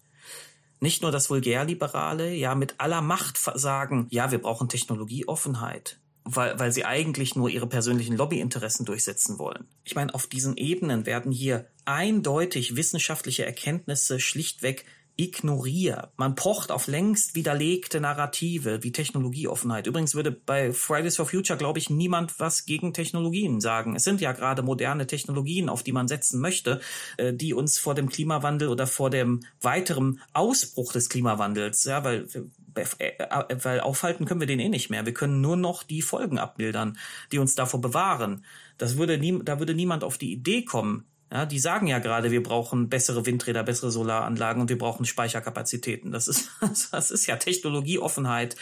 Nicht 0.81 1.03
nur 1.03 1.13
das 1.13 1.29
Vulgärliberale, 1.29 2.33
ja, 2.33 2.55
mit 2.55 2.77
aller 2.79 3.03
Macht 3.03 3.39
sagen, 3.39 4.07
ja, 4.11 4.31
wir 4.31 4.39
brauchen 4.39 4.69
Technologieoffenheit, 4.69 5.99
weil, 6.25 6.59
weil 6.59 6.73
sie 6.73 6.87
eigentlich 6.87 7.37
nur 7.37 7.51
ihre 7.51 7.67
persönlichen 7.67 8.17
Lobbyinteressen 8.17 8.87
durchsetzen 8.87 9.39
wollen. 9.39 9.69
Ich 9.85 9.95
meine, 9.95 10.15
auf 10.15 10.27
diesen 10.27 10.57
Ebenen 10.57 11.05
werden 11.05 11.33
hier 11.33 11.67
eindeutig 11.85 12.77
wissenschaftliche 12.77 13.45
Erkenntnisse 13.45 14.21
schlichtweg 14.21 14.87
ignoriert. 15.21 16.09
Man 16.17 16.35
pocht 16.35 16.73
auf 16.73 16.87
längst 16.87 17.35
widerlegte 17.35 18.01
Narrative 18.01 18.83
wie 18.83 18.91
Technologieoffenheit. 18.91 19.87
Übrigens 19.87 20.15
würde 20.15 20.33
bei 20.33 20.73
Fridays 20.73 21.17
for 21.17 21.27
Future, 21.27 21.59
glaube 21.59 21.79
ich, 21.79 21.91
niemand 21.91 22.41
was 22.41 22.65
gegen 22.65 22.95
Technologien 22.95 23.61
sagen. 23.61 23.97
Es 23.97 24.05
sind 24.05 24.23
ja 24.23 24.33
gerade 24.33 24.63
moderne 24.63 25.07
Technologien, 25.07 25.69
auf 25.69 25.83
die 25.83 25.93
man 25.93 26.09
setzen 26.09 26.41
möchte, 26.41 26.81
äh, 27.19 27.35
die 27.35 27.53
uns 27.53 27.79
vor 27.79 27.95
dem 27.95 28.09
Klimawandel 28.09 28.69
oder 28.69 28.87
vor 28.87 29.11
dem 29.11 29.41
weiteren 29.61 30.21
Ausbruch 30.33 30.95
des 30.95 31.11
Klimawandels, 31.11 31.85
ja, 31.85 32.03
weil 32.03 32.27
äh, 32.75 33.27
weil 33.63 33.81
aufhalten 33.81 34.25
können 34.25 34.41
wir 34.41 34.47
den 34.47 34.61
eh 34.61 34.69
nicht 34.71 34.89
mehr. 34.89 35.05
Wir 35.05 35.13
können 35.13 35.43
nur 35.43 35.57
noch 35.57 35.83
die 35.83 36.03
Folgen 36.03 36.39
abmildern, 36.39 36.97
die 37.31 37.39
uns 37.39 37.55
davor 37.55 37.81
bewahren. 37.81 38.45
Das 38.79 38.97
würde 38.97 39.19
nie, 39.19 39.39
da 39.45 39.59
würde 39.59 39.75
niemand 39.75 40.03
auf 40.03 40.17
die 40.17 40.33
Idee 40.33 40.65
kommen, 40.65 41.05
ja, 41.33 41.47
die 41.47 41.59
sagen 41.59 41.87
ja 41.87 42.01
gerade, 42.01 42.31
wir 42.31 42.43
brauchen 42.43 42.89
bessere 42.89 43.25
Windräder, 43.25 43.63
bessere 43.63 43.91
Solaranlagen 43.91 44.61
und 44.61 44.69
wir 44.69 44.79
brauchen 44.79 45.05
Speicherkapazitäten. 45.05 46.11
Das 46.11 46.29
ist, 46.29 46.51
das 46.93 47.11
ist 47.11 47.27
ja 47.27 47.37
Technologieoffenheit 47.37 48.57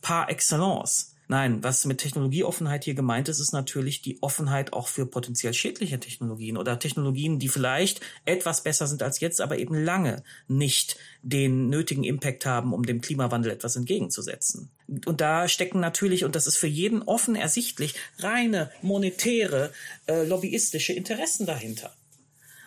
par 0.00 0.30
excellence. 0.30 1.14
Nein, 1.30 1.62
was 1.62 1.84
mit 1.84 1.98
Technologieoffenheit 1.98 2.84
hier 2.84 2.94
gemeint 2.94 3.28
ist, 3.28 3.38
ist 3.38 3.52
natürlich 3.52 4.00
die 4.00 4.22
Offenheit 4.22 4.72
auch 4.72 4.88
für 4.88 5.04
potenziell 5.04 5.52
schädliche 5.52 6.00
Technologien 6.00 6.56
oder 6.56 6.78
Technologien, 6.78 7.38
die 7.38 7.48
vielleicht 7.48 8.00
etwas 8.24 8.62
besser 8.62 8.86
sind 8.86 9.02
als 9.02 9.20
jetzt, 9.20 9.42
aber 9.42 9.58
eben 9.58 9.74
lange 9.74 10.22
nicht 10.48 10.96
den 11.22 11.68
nötigen 11.68 12.02
Impact 12.02 12.46
haben, 12.46 12.72
um 12.72 12.86
dem 12.86 13.02
Klimawandel 13.02 13.52
etwas 13.52 13.76
entgegenzusetzen. 13.76 14.70
Und 15.04 15.20
da 15.20 15.48
stecken 15.48 15.80
natürlich, 15.80 16.24
und 16.24 16.34
das 16.34 16.46
ist 16.46 16.56
für 16.56 16.66
jeden 16.66 17.02
offen 17.02 17.36
ersichtlich, 17.36 17.94
reine 18.18 18.70
monetäre, 18.80 19.70
äh, 20.06 20.24
lobbyistische 20.24 20.94
Interessen 20.94 21.44
dahinter. 21.44 21.92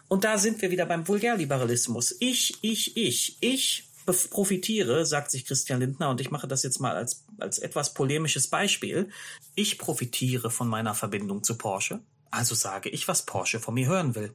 Und 0.07 0.23
da 0.23 0.37
sind 0.37 0.61
wir 0.61 0.69
wieder 0.69 0.85
beim 0.85 1.07
Vulgärliberalismus. 1.07 2.15
Ich, 2.19 2.55
ich, 2.61 2.95
ich, 2.95 3.37
ich 3.39 3.85
profitiere, 4.05 5.05
sagt 5.05 5.31
sich 5.31 5.45
Christian 5.45 5.79
Lindner, 5.79 6.09
und 6.09 6.21
ich 6.21 6.31
mache 6.31 6.47
das 6.47 6.63
jetzt 6.63 6.79
mal 6.79 6.95
als, 6.95 7.25
als 7.37 7.59
etwas 7.59 7.93
polemisches 7.93 8.47
Beispiel. 8.47 9.09
Ich 9.55 9.77
profitiere 9.77 10.49
von 10.49 10.67
meiner 10.67 10.95
Verbindung 10.95 11.43
zu 11.43 11.57
Porsche, 11.57 11.99
also 12.29 12.55
sage 12.55 12.89
ich, 12.89 13.07
was 13.07 13.25
Porsche 13.25 13.59
von 13.59 13.73
mir 13.73 13.87
hören 13.87 14.15
will. 14.15 14.33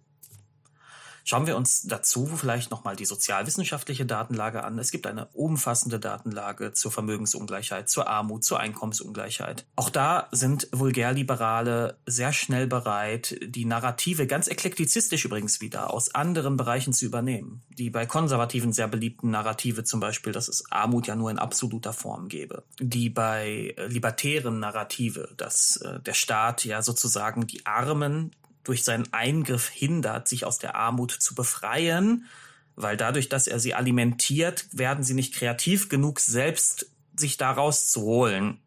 Schauen 1.29 1.49
wir 1.49 1.57
uns 1.57 1.83
dazu 1.83 2.25
vielleicht 2.25 2.71
nochmal 2.71 2.95
die 2.95 3.05
sozialwissenschaftliche 3.05 4.07
Datenlage 4.07 4.63
an. 4.63 4.79
Es 4.79 4.93
gibt 4.93 5.09
eine 5.09 5.27
umfassende 5.33 5.99
Datenlage 5.99 6.73
zur 6.73 6.93
Vermögensungleichheit, 6.93 7.89
zur 7.89 8.07
Armut, 8.07 8.45
zur 8.45 8.61
Einkommensungleichheit. 8.61 9.67
Auch 9.75 9.91
da 9.91 10.29
sind 10.31 10.69
Vulgärliberale 10.71 11.99
sehr 12.07 12.33
schnell 12.33 12.69
bereit, 12.69 13.41
die 13.45 13.65
Narrative, 13.65 14.29
ganz 14.29 14.47
eklektizistisch 14.47 15.25
übrigens 15.25 15.61
wieder, 15.61 15.93
aus 15.93 16.15
anderen 16.15 16.57
Bereichen 16.57 16.93
zu 16.93 17.05
übernehmen. 17.05 17.65
Die 17.71 17.91
bei 17.91 18.07
Konservativen 18.07 18.73
sehr 18.73 18.87
beliebten 18.87 19.31
Narrative 19.31 19.83
zum 19.83 19.99
Beispiel, 19.99 20.33
dass 20.33 20.47
es 20.47 20.71
Armut 20.71 21.09
ja 21.09 21.17
nur 21.17 21.33
in 21.33 21.41
absoluter 21.41 21.93
Form 21.93 22.29
gäbe. 22.29 22.63
Die 22.79 23.11
bei 23.11 23.75
libertären 23.89 24.61
Narrative, 24.61 25.35
dass 25.37 25.79
äh, 25.79 25.99
der 25.99 26.15
Staat 26.15 26.65
ja 26.65 26.83
sozusagen 26.83 27.49
die 27.49 27.67
Armen 27.67 28.31
durch 28.67 28.85
seinen 28.85 29.13
Eingriff 29.13 29.69
hindert, 29.69 30.29
sich 30.29 30.45
aus 30.45 30.59
der 30.59 30.75
Armut 30.75 31.13
zu 31.13 31.35
befreien, 31.35 32.27
weil 32.75 32.97
dadurch, 32.97 33.29
dass 33.29 33.47
er 33.47 33.59
sie 33.59 33.75
alimentiert, 33.75 34.67
werden 34.73 35.05
sie 35.05 35.15
nicht 35.15 35.35
kreativ 35.35 35.89
genug, 35.89 36.21
selbst 36.21 36.91
sich 37.17 37.37
daraus 37.37 37.89
zu 37.89 38.03
holen. 38.03 38.61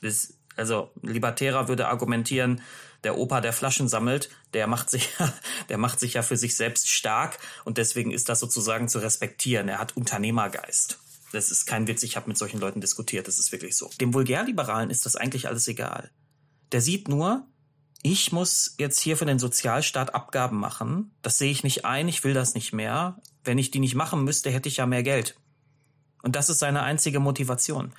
Das, 0.00 0.34
also 0.56 0.92
Libertärer 1.02 1.68
würde 1.68 1.88
argumentieren, 1.88 2.62
der 3.04 3.18
Opa, 3.18 3.40
der 3.40 3.52
Flaschen 3.52 3.88
sammelt, 3.88 4.30
der 4.54 4.66
macht 4.66 4.90
sich, 4.90 5.10
der 5.68 5.78
macht 5.78 6.00
sich 6.00 6.14
ja 6.14 6.22
für 6.22 6.36
sich 6.36 6.56
selbst 6.56 6.88
stark 6.88 7.38
und 7.64 7.78
deswegen 7.78 8.10
ist 8.10 8.28
das 8.28 8.40
sozusagen 8.40 8.88
zu 8.88 8.98
respektieren. 8.98 9.68
Er 9.68 9.78
hat 9.78 9.96
Unternehmergeist. 9.96 10.98
Das 11.32 11.50
ist 11.50 11.66
kein 11.66 11.86
Witz, 11.86 12.02
ich 12.02 12.16
habe 12.16 12.28
mit 12.28 12.38
solchen 12.38 12.58
Leuten 12.58 12.80
diskutiert, 12.80 13.28
das 13.28 13.38
ist 13.38 13.52
wirklich 13.52 13.76
so. 13.76 13.90
Dem 14.00 14.12
Vulgärliberalen 14.14 14.90
ist 14.90 15.06
das 15.06 15.16
eigentlich 15.16 15.46
alles 15.46 15.68
egal. 15.68 16.10
Der 16.72 16.80
sieht 16.80 17.08
nur, 17.08 17.46
ich 18.02 18.32
muss 18.32 18.74
jetzt 18.78 19.00
hier 19.00 19.16
für 19.16 19.26
den 19.26 19.38
Sozialstaat 19.38 20.14
Abgaben 20.14 20.58
machen. 20.58 21.12
Das 21.22 21.38
sehe 21.38 21.50
ich 21.50 21.64
nicht 21.64 21.84
ein, 21.84 22.08
ich 22.08 22.24
will 22.24 22.34
das 22.34 22.54
nicht 22.54 22.72
mehr. 22.72 23.20
Wenn 23.44 23.58
ich 23.58 23.70
die 23.70 23.80
nicht 23.80 23.94
machen 23.94 24.24
müsste, 24.24 24.50
hätte 24.50 24.68
ich 24.68 24.78
ja 24.78 24.86
mehr 24.86 25.02
Geld. 25.02 25.36
Und 26.22 26.36
das 26.36 26.48
ist 26.48 26.58
seine 26.58 26.82
einzige 26.82 27.20
Motivation. 27.20 27.92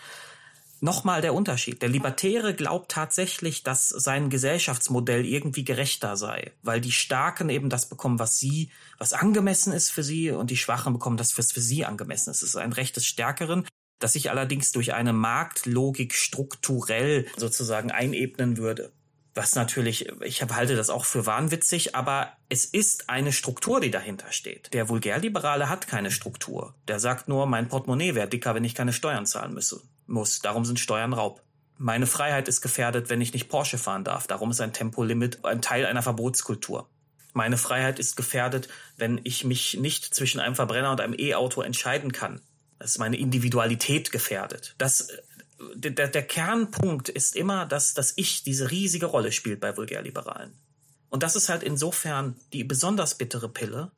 Nochmal 0.80 1.22
der 1.22 1.36
Unterschied. 1.36 1.84
Der 1.84 1.90
Libertäre 1.90 2.56
glaubt 2.56 2.92
tatsächlich, 2.92 3.62
dass 3.62 3.90
sein 3.90 4.32
Gesellschaftsmodell 4.32 5.26
irgendwie 5.26 5.64
gerechter 5.64 6.18
sei, 6.18 6.52
weil 6.64 6.82
die 6.82 6.92
Starken 6.92 7.50
eben 7.50 7.70
das 7.70 7.88
bekommen, 7.88 8.18
was 8.18 8.40
sie, 8.40 8.72
was 8.98 9.14
angemessen 9.14 9.74
ist 9.74 9.92
für 9.92 10.02
sie, 10.02 10.32
und 10.32 10.50
die 10.50 10.58
Schwachen 10.58 10.94
bekommen 10.94 11.18
das, 11.18 11.38
was 11.38 11.52
für 11.52 11.62
sie 11.62 11.86
angemessen 11.86 12.32
ist. 12.32 12.42
Es 12.42 12.50
ist 12.50 12.56
ein 12.56 12.74
Recht 12.74 12.96
des 12.96 13.06
Stärkeren, 13.06 13.68
das 14.00 14.14
sich 14.14 14.32
allerdings 14.32 14.72
durch 14.72 14.96
eine 14.96 15.14
Marktlogik 15.14 16.16
strukturell 16.16 17.28
sozusagen 17.38 17.92
einebnen 17.92 18.58
würde 18.58 18.92
was 19.42 19.56
natürlich, 19.56 20.08
ich 20.22 20.44
halte 20.44 20.76
das 20.76 20.92
auch 20.92 21.04
für 21.04 21.26
wahnwitzig, 21.26 21.96
aber 21.96 22.34
es 22.48 22.64
ist 22.64 23.10
eine 23.10 23.32
Struktur, 23.32 23.82
die 23.82 23.90
dahinter 23.90 24.32
steht. 24.32 24.72
Der 24.72 24.88
Vulgärliberale 24.88 25.68
hat 25.68 25.88
keine 25.88 26.12
Struktur. 26.12 26.76
Der 26.88 27.00
sagt 27.00 27.28
nur, 27.28 27.48
mein 27.48 27.68
Portemonnaie 27.68 28.14
wäre 28.14 28.28
dicker, 28.28 28.54
wenn 28.54 28.64
ich 28.64 28.76
keine 28.76 28.94
Steuern 28.94 29.26
zahlen 29.26 29.56
müsse, 29.56 29.82
muss. 30.06 30.42
Darum 30.42 30.64
sind 30.64 30.80
Steuern 30.80 31.14
Raub. 31.14 31.42
Meine 31.80 32.06
Freiheit 32.06 32.48
ist 32.48 32.62
gefährdet, 32.62 33.10
wenn 33.10 33.20
ich 33.20 33.34
nicht 33.34 33.50
Porsche 33.50 33.80
fahren 33.80 34.04
darf. 34.04 34.28
Darum 34.28 34.52
ist 34.52 34.62
ein 34.62 34.74
Tempolimit 34.74 35.44
ein 35.44 35.64
Teil 35.64 35.88
einer 35.88 36.04
Verbotskultur. 36.04 36.88
Meine 37.34 37.58
Freiheit 37.58 37.98
ist 37.98 38.16
gefährdet, 38.16 38.70
wenn 38.98 39.20
ich 39.24 39.44
mich 39.44 39.80
nicht 39.80 40.14
zwischen 40.14 40.40
einem 40.40 40.54
Verbrenner 40.54 40.92
und 40.92 41.02
einem 41.02 41.16
E-Auto 41.18 41.64
entscheiden 41.64 42.12
kann. 42.12 42.42
Das 42.78 42.92
ist 42.92 42.98
meine 43.00 43.18
Individualität 43.18 44.12
gefährdet. 44.12 44.76
Das 44.78 45.12
der, 45.76 46.08
der 46.08 46.24
Kernpunkt 46.24 47.10
ist 47.10 47.36
immer, 47.36 47.66
dass 47.66 47.94
das 47.94 48.14
Ich 48.16 48.44
diese 48.44 48.72
riesige 48.72 49.06
Rolle 49.06 49.32
spielt 49.32 49.60
bei 49.60 49.76
Vulgärliberalen. 49.76 50.54
Und 51.10 51.24
das 51.24 51.36
ist 51.36 51.50
halt 51.50 51.64
insofern 51.64 52.36
die 52.54 52.64
besonders 52.64 53.16
bittere 53.16 53.50
Pille, 53.50 53.92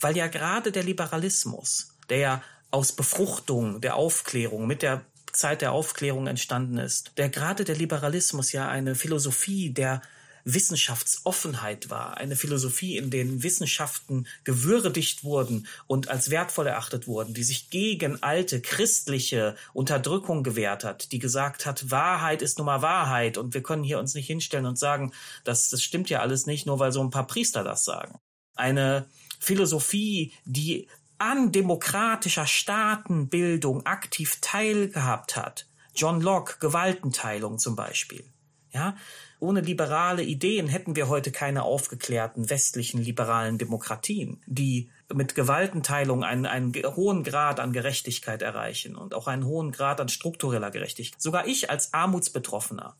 weil 0.00 0.16
ja 0.16 0.26
gerade 0.26 0.72
der 0.72 0.82
Liberalismus, 0.82 1.88
der 2.08 2.18
ja 2.18 2.42
aus 2.70 2.92
Befruchtung 2.92 3.80
der 3.80 3.96
Aufklärung 3.96 4.66
mit 4.66 4.82
der 4.82 5.04
Zeit 5.32 5.62
der 5.62 5.72
Aufklärung 5.72 6.26
entstanden 6.26 6.78
ist, 6.78 7.12
der 7.16 7.28
gerade 7.28 7.64
der 7.64 7.76
Liberalismus 7.76 8.52
ja 8.52 8.68
eine 8.68 8.94
Philosophie 8.94 9.70
der 9.70 10.02
Wissenschaftsoffenheit 10.44 11.90
war, 11.90 12.18
eine 12.18 12.36
Philosophie, 12.36 12.96
in 12.96 13.10
denen 13.10 13.42
Wissenschaften 13.42 14.26
gewürdigt 14.44 15.24
wurden 15.24 15.66
und 15.86 16.08
als 16.08 16.30
wertvoll 16.30 16.66
erachtet 16.66 17.06
wurden, 17.06 17.34
die 17.34 17.42
sich 17.42 17.70
gegen 17.70 18.22
alte 18.22 18.60
christliche 18.60 19.56
Unterdrückung 19.72 20.42
gewehrt 20.42 20.84
hat, 20.84 21.12
die 21.12 21.18
gesagt 21.18 21.66
hat, 21.66 21.90
Wahrheit 21.90 22.42
ist 22.42 22.58
nun 22.58 22.66
mal 22.66 22.82
Wahrheit 22.82 23.38
und 23.38 23.54
wir 23.54 23.62
können 23.62 23.84
hier 23.84 23.98
uns 23.98 24.14
nicht 24.14 24.26
hinstellen 24.26 24.66
und 24.66 24.78
sagen, 24.78 25.12
das, 25.44 25.70
das 25.70 25.82
stimmt 25.82 26.10
ja 26.10 26.20
alles 26.20 26.46
nicht, 26.46 26.66
nur 26.66 26.78
weil 26.78 26.92
so 26.92 27.02
ein 27.02 27.10
paar 27.10 27.26
Priester 27.26 27.64
das 27.64 27.84
sagen. 27.84 28.18
Eine 28.54 29.06
Philosophie, 29.40 30.32
die 30.44 30.88
an 31.18 31.52
demokratischer 31.52 32.46
Staatenbildung 32.46 33.86
aktiv 33.86 34.38
teilgehabt 34.40 35.36
hat. 35.36 35.66
John 35.94 36.20
Locke, 36.20 36.56
Gewaltenteilung 36.58 37.58
zum 37.58 37.76
Beispiel. 37.76 38.24
Ja, 38.72 38.96
ohne 39.44 39.60
liberale 39.60 40.22
Ideen 40.22 40.68
hätten 40.68 40.96
wir 40.96 41.08
heute 41.08 41.30
keine 41.30 41.64
aufgeklärten 41.64 42.48
westlichen 42.48 43.02
liberalen 43.02 43.58
Demokratien, 43.58 44.42
die 44.46 44.88
mit 45.12 45.34
Gewaltenteilung 45.34 46.24
einen, 46.24 46.46
einen 46.46 46.72
hohen 46.96 47.24
Grad 47.24 47.60
an 47.60 47.74
Gerechtigkeit 47.74 48.40
erreichen 48.40 48.96
und 48.96 49.14
auch 49.14 49.26
einen 49.26 49.44
hohen 49.44 49.70
Grad 49.70 50.00
an 50.00 50.08
struktureller 50.08 50.70
Gerechtigkeit. 50.70 51.20
Sogar 51.20 51.46
ich 51.46 51.68
als 51.68 51.92
Armutsbetroffener 51.92 52.96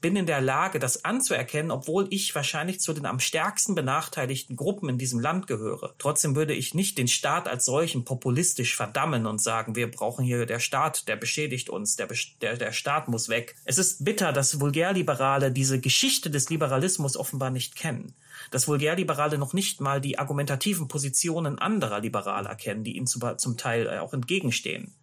bin 0.00 0.16
in 0.16 0.26
der 0.26 0.40
Lage, 0.40 0.78
das 0.78 1.04
anzuerkennen, 1.04 1.70
obwohl 1.70 2.06
ich 2.10 2.34
wahrscheinlich 2.34 2.80
zu 2.80 2.92
den 2.92 3.06
am 3.06 3.20
stärksten 3.20 3.74
benachteiligten 3.74 4.56
Gruppen 4.56 4.88
in 4.88 4.98
diesem 4.98 5.20
Land 5.20 5.46
gehöre. 5.46 5.94
Trotzdem 5.98 6.36
würde 6.36 6.54
ich 6.54 6.74
nicht 6.74 6.98
den 6.98 7.08
Staat 7.08 7.48
als 7.48 7.64
solchen 7.64 8.04
populistisch 8.04 8.76
verdammen 8.76 9.26
und 9.26 9.40
sagen, 9.40 9.76
wir 9.76 9.90
brauchen 9.90 10.24
hier 10.24 10.46
der 10.46 10.60
Staat, 10.60 11.08
der 11.08 11.16
beschädigt 11.16 11.70
uns, 11.70 11.96
der, 11.96 12.08
der, 12.40 12.56
der 12.56 12.72
Staat 12.72 13.08
muss 13.08 13.28
weg. 13.28 13.56
Es 13.64 13.78
ist 13.78 14.04
bitter, 14.04 14.32
dass 14.32 14.60
Vulgärliberale 14.60 15.52
diese 15.52 15.80
Geschichte 15.80 16.30
des 16.30 16.50
Liberalismus 16.50 17.16
offenbar 17.16 17.50
nicht 17.50 17.76
kennen 17.76 18.14
dass 18.50 18.68
Vulgärliberale 18.68 19.38
noch 19.38 19.52
nicht 19.52 19.80
mal 19.80 20.00
die 20.00 20.18
argumentativen 20.18 20.88
Positionen 20.88 21.58
anderer 21.58 22.00
Liberaler 22.00 22.54
kennen, 22.54 22.84
die 22.84 22.96
ihnen 22.96 23.06
zum 23.06 23.56
Teil 23.56 23.98
auch 23.98 24.12
entgegenstehen. 24.12 24.94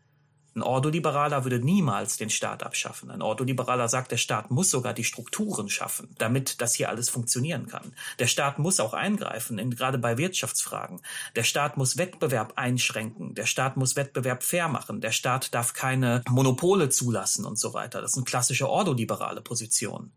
Ein 0.56 0.64
Ordoliberaler 0.64 1.44
würde 1.44 1.60
niemals 1.60 2.16
den 2.16 2.30
Staat 2.30 2.64
abschaffen. 2.64 3.12
Ein 3.12 3.22
Ordoliberaler 3.22 3.90
sagt, 3.90 4.12
der 4.12 4.18
Staat 4.18 4.52
muss 4.52 4.70
sogar 4.70 4.94
die 4.94 5.04
Strukturen 5.04 5.68
schaffen, 5.68 6.16
damit 6.18 6.62
das 6.62 6.74
hier 6.74 6.88
alles 6.88 7.10
funktionieren 7.10 7.68
kann. 7.68 7.94
Der 8.20 8.28
Staat 8.28 8.58
muss 8.58 8.80
auch 8.80 8.94
eingreifen, 8.94 9.60
in, 9.60 9.72
gerade 9.72 9.98
bei 9.98 10.18
Wirtschaftsfragen. 10.18 11.02
Der 11.36 11.44
Staat 11.44 11.76
muss 11.76 11.98
Wettbewerb 11.98 12.54
einschränken. 12.56 13.36
Der 13.36 13.48
Staat 13.48 13.76
muss 13.76 13.98
Wettbewerb 13.98 14.44
fair 14.44 14.70
machen. 14.70 15.02
Der 15.02 15.12
Staat 15.12 15.54
darf 15.54 15.74
keine 15.74 16.22
Monopole 16.30 16.88
zulassen 16.88 17.44
und 17.44 17.60
so 17.60 17.74
weiter. 17.74 18.00
Das 18.00 18.14
sind 18.14 18.26
klassische 18.26 18.70
ordoliberale 18.70 19.42
Positionen. 19.42 20.14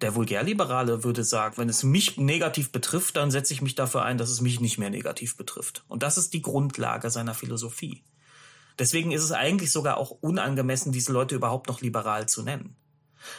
Der 0.00 0.16
Vulgärliberale 0.16 1.04
würde 1.04 1.22
sagen, 1.22 1.58
wenn 1.58 1.68
es 1.68 1.84
mich 1.84 2.16
negativ 2.16 2.72
betrifft, 2.72 3.16
dann 3.16 3.30
setze 3.30 3.52
ich 3.52 3.62
mich 3.62 3.76
dafür 3.76 4.02
ein, 4.02 4.18
dass 4.18 4.30
es 4.30 4.40
mich 4.40 4.60
nicht 4.60 4.78
mehr 4.78 4.90
negativ 4.90 5.36
betrifft. 5.36 5.84
Und 5.86 6.02
das 6.02 6.18
ist 6.18 6.34
die 6.34 6.42
Grundlage 6.42 7.10
seiner 7.10 7.34
Philosophie. 7.34 8.02
Deswegen 8.78 9.12
ist 9.12 9.24
es 9.24 9.32
eigentlich 9.32 9.70
sogar 9.72 9.96
auch 9.96 10.10
unangemessen, 10.10 10.92
diese 10.92 11.12
Leute 11.12 11.34
überhaupt 11.34 11.68
noch 11.68 11.80
liberal 11.80 12.28
zu 12.28 12.42
nennen. 12.42 12.76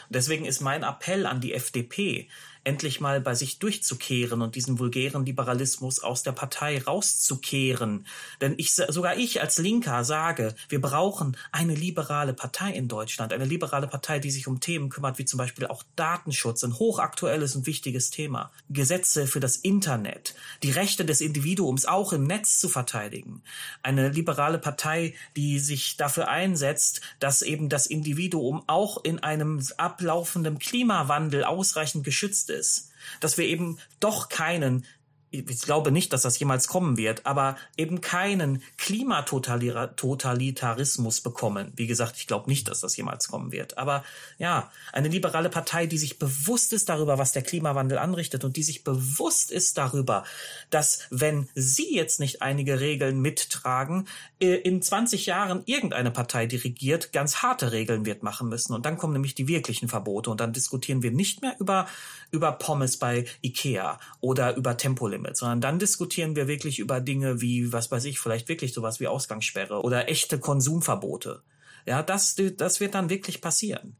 Deswegen 0.08 0.44
ist 0.44 0.60
mein 0.60 0.82
Appell 0.82 1.26
an 1.26 1.40
die 1.40 1.54
FDP, 1.54 2.28
endlich 2.64 3.00
mal 3.00 3.20
bei 3.20 3.34
sich 3.34 3.58
durchzukehren 3.58 4.42
und 4.42 4.54
diesen 4.54 4.78
vulgären 4.78 5.24
Liberalismus 5.24 6.02
aus 6.02 6.22
der 6.22 6.32
Partei 6.32 6.82
rauszukehren. 6.82 8.06
Denn 8.40 8.54
ich, 8.58 8.74
sogar 8.74 9.16
ich 9.16 9.40
als 9.40 9.58
Linker 9.58 10.04
sage, 10.04 10.54
wir 10.68 10.80
brauchen 10.80 11.36
eine 11.52 11.74
liberale 11.74 12.34
Partei 12.34 12.72
in 12.72 12.88
Deutschland, 12.88 13.32
eine 13.32 13.46
liberale 13.46 13.86
Partei, 13.86 14.18
die 14.18 14.30
sich 14.30 14.46
um 14.46 14.60
Themen 14.60 14.90
kümmert, 14.90 15.18
wie 15.18 15.24
zum 15.24 15.38
Beispiel 15.38 15.66
auch 15.66 15.82
Datenschutz, 15.96 16.62
ein 16.62 16.78
hochaktuelles 16.78 17.56
und 17.56 17.66
wichtiges 17.66 18.10
Thema, 18.10 18.50
Gesetze 18.68 19.26
für 19.26 19.40
das 19.40 19.56
Internet, 19.56 20.34
die 20.62 20.70
Rechte 20.70 21.04
des 21.04 21.20
Individuums 21.20 21.86
auch 21.86 22.12
im 22.12 22.24
Netz 22.24 22.58
zu 22.58 22.68
verteidigen, 22.68 23.42
eine 23.82 24.10
liberale 24.10 24.58
Partei, 24.58 25.14
die 25.36 25.58
sich 25.58 25.96
dafür 25.96 26.28
einsetzt, 26.28 27.00
dass 27.20 27.42
eben 27.42 27.68
das 27.68 27.86
Individuum 27.86 28.62
auch 28.66 29.02
in 29.02 29.18
einem 29.20 29.62
ablaufenden 29.78 30.58
Klimawandel 30.58 31.44
ausreichend 31.44 32.04
geschützt 32.04 32.49
ist, 32.50 32.90
dass 33.20 33.38
wir 33.38 33.46
eben 33.46 33.78
doch 33.98 34.28
keinen 34.28 34.86
ich 35.30 35.62
glaube 35.62 35.92
nicht, 35.92 36.12
dass 36.12 36.22
das 36.22 36.40
jemals 36.40 36.66
kommen 36.66 36.96
wird, 36.96 37.24
aber 37.24 37.54
eben 37.76 38.00
keinen 38.00 38.64
Klimatotalitarismus 38.78 41.20
bekommen. 41.20 41.72
Wie 41.76 41.86
gesagt, 41.86 42.16
ich 42.16 42.26
glaube 42.26 42.50
nicht, 42.50 42.66
dass 42.68 42.80
das 42.80 42.96
jemals 42.96 43.28
kommen 43.28 43.52
wird. 43.52 43.78
Aber 43.78 44.02
ja, 44.38 44.72
eine 44.92 45.06
liberale 45.06 45.48
Partei, 45.48 45.86
die 45.86 45.98
sich 45.98 46.18
bewusst 46.18 46.72
ist 46.72 46.88
darüber, 46.88 47.18
was 47.18 47.30
der 47.30 47.42
Klimawandel 47.42 47.98
anrichtet 47.98 48.42
und 48.44 48.56
die 48.56 48.64
sich 48.64 48.82
bewusst 48.82 49.52
ist 49.52 49.78
darüber, 49.78 50.24
dass 50.70 51.06
wenn 51.10 51.48
sie 51.54 51.94
jetzt 51.94 52.18
nicht 52.18 52.42
einige 52.42 52.80
Regeln 52.80 53.20
mittragen, 53.20 54.08
äh, 54.40 54.56
in 54.56 54.82
20 54.82 55.26
Jahren 55.26 55.62
irgendeine 55.66 56.10
Partei, 56.10 56.46
die 56.46 56.56
regiert, 56.56 57.12
ganz 57.12 57.36
harte 57.36 57.70
Regeln 57.70 58.04
wird 58.04 58.24
machen 58.24 58.48
müssen. 58.48 58.74
Und 58.74 58.84
dann 58.84 58.98
kommen 58.98 59.12
nämlich 59.12 59.36
die 59.36 59.46
wirklichen 59.46 59.88
Verbote 59.88 60.30
und 60.30 60.40
dann 60.40 60.52
diskutieren 60.52 61.04
wir 61.04 61.12
nicht 61.12 61.40
mehr 61.40 61.54
über, 61.60 61.86
über 62.32 62.50
Pommes 62.50 62.96
bei 62.96 63.26
Ikea 63.42 64.00
oder 64.20 64.56
über 64.56 64.76
Tempolimit 64.76 65.19
Limit, 65.20 65.36
sondern 65.36 65.60
dann 65.60 65.78
diskutieren 65.78 66.36
wir 66.36 66.48
wirklich 66.48 66.78
über 66.78 67.00
Dinge 67.00 67.40
wie, 67.40 67.72
was 67.72 67.90
weiß 67.90 68.04
ich, 68.04 68.18
vielleicht 68.18 68.48
wirklich 68.48 68.72
sowas 68.72 69.00
wie 69.00 69.06
Ausgangssperre 69.06 69.82
oder 69.82 70.08
echte 70.08 70.38
Konsumverbote. 70.38 71.42
Ja, 71.86 72.02
das, 72.02 72.36
das 72.56 72.80
wird 72.80 72.94
dann 72.94 73.10
wirklich 73.10 73.40
passieren. 73.40 73.96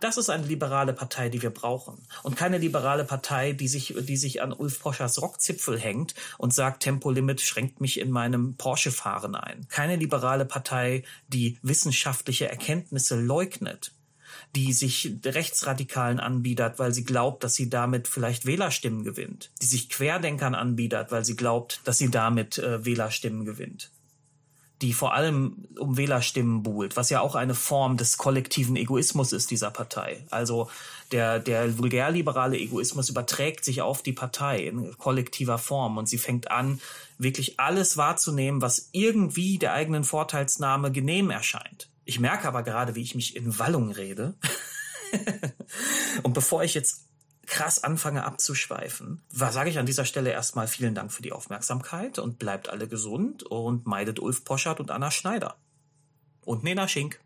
Das 0.00 0.16
ist 0.16 0.30
eine 0.30 0.46
liberale 0.46 0.92
Partei, 0.92 1.28
die 1.28 1.42
wir 1.42 1.50
brauchen. 1.50 2.06
Und 2.22 2.36
keine 2.36 2.58
liberale 2.58 3.04
Partei, 3.04 3.52
die 3.52 3.66
sich, 3.66 3.96
die 3.98 4.16
sich 4.16 4.40
an 4.40 4.52
Ulf 4.52 4.78
Poschers 4.80 5.20
Rockzipfel 5.20 5.76
hängt 5.76 6.14
und 6.38 6.54
sagt, 6.54 6.84
Tempolimit 6.84 7.40
schränkt 7.40 7.80
mich 7.80 7.98
in 7.98 8.12
meinem 8.12 8.54
Porsche-Fahren 8.56 9.34
ein. 9.34 9.66
Keine 9.68 9.96
liberale 9.96 10.44
Partei, 10.44 11.02
die 11.26 11.58
wissenschaftliche 11.62 12.48
Erkenntnisse 12.48 13.20
leugnet 13.20 13.92
die 14.54 14.72
sich 14.72 15.12
Rechtsradikalen 15.24 16.20
anbietet, 16.20 16.78
weil 16.78 16.92
sie 16.92 17.04
glaubt, 17.04 17.44
dass 17.44 17.54
sie 17.54 17.70
damit 17.70 18.08
vielleicht 18.08 18.46
Wählerstimmen 18.46 19.04
gewinnt, 19.04 19.50
die 19.62 19.66
sich 19.66 19.88
Querdenkern 19.88 20.54
anbietet, 20.54 21.10
weil 21.10 21.24
sie 21.24 21.36
glaubt, 21.36 21.80
dass 21.84 21.98
sie 21.98 22.10
damit 22.10 22.58
äh, 22.58 22.84
Wählerstimmen 22.84 23.44
gewinnt, 23.44 23.90
die 24.82 24.92
vor 24.92 25.14
allem 25.14 25.66
um 25.78 25.96
Wählerstimmen 25.96 26.62
buhlt, 26.62 26.96
was 26.96 27.10
ja 27.10 27.20
auch 27.20 27.34
eine 27.34 27.54
Form 27.54 27.96
des 27.96 28.16
kollektiven 28.16 28.76
Egoismus 28.76 29.32
ist 29.32 29.50
dieser 29.50 29.70
Partei. 29.70 30.24
Also 30.30 30.70
der, 31.12 31.38
der 31.40 31.78
vulgärliberale 31.78 32.58
Egoismus 32.58 33.08
überträgt 33.08 33.64
sich 33.64 33.82
auf 33.82 34.02
die 34.02 34.12
Partei 34.12 34.60
in 34.60 34.96
kollektiver 34.98 35.58
Form 35.58 35.96
und 35.96 36.08
sie 36.08 36.18
fängt 36.18 36.50
an, 36.50 36.80
wirklich 37.18 37.58
alles 37.58 37.96
wahrzunehmen, 37.96 38.62
was 38.62 38.90
irgendwie 38.92 39.58
der 39.58 39.72
eigenen 39.72 40.04
Vorteilsnahme 40.04 40.92
genehm 40.92 41.30
erscheint. 41.30 41.87
Ich 42.08 42.18
merke 42.18 42.48
aber 42.48 42.62
gerade, 42.62 42.94
wie 42.94 43.02
ich 43.02 43.14
mich 43.14 43.36
in 43.36 43.58
Wallung 43.58 43.90
rede. 43.90 44.32
und 46.22 46.32
bevor 46.32 46.64
ich 46.64 46.72
jetzt 46.72 47.04
krass 47.44 47.84
anfange 47.84 48.24
abzuschweifen, 48.24 49.20
sage 49.28 49.68
ich 49.68 49.78
an 49.78 49.84
dieser 49.84 50.06
Stelle 50.06 50.30
erstmal 50.30 50.68
vielen 50.68 50.94
Dank 50.94 51.12
für 51.12 51.20
die 51.20 51.32
Aufmerksamkeit 51.32 52.18
und 52.18 52.38
bleibt 52.38 52.70
alle 52.70 52.88
gesund 52.88 53.42
und 53.42 53.86
meidet 53.86 54.20
Ulf 54.20 54.42
Poschardt 54.44 54.80
und 54.80 54.90
Anna 54.90 55.10
Schneider. 55.10 55.58
Und 56.46 56.64
Nena 56.64 56.88
Schink. 56.88 57.20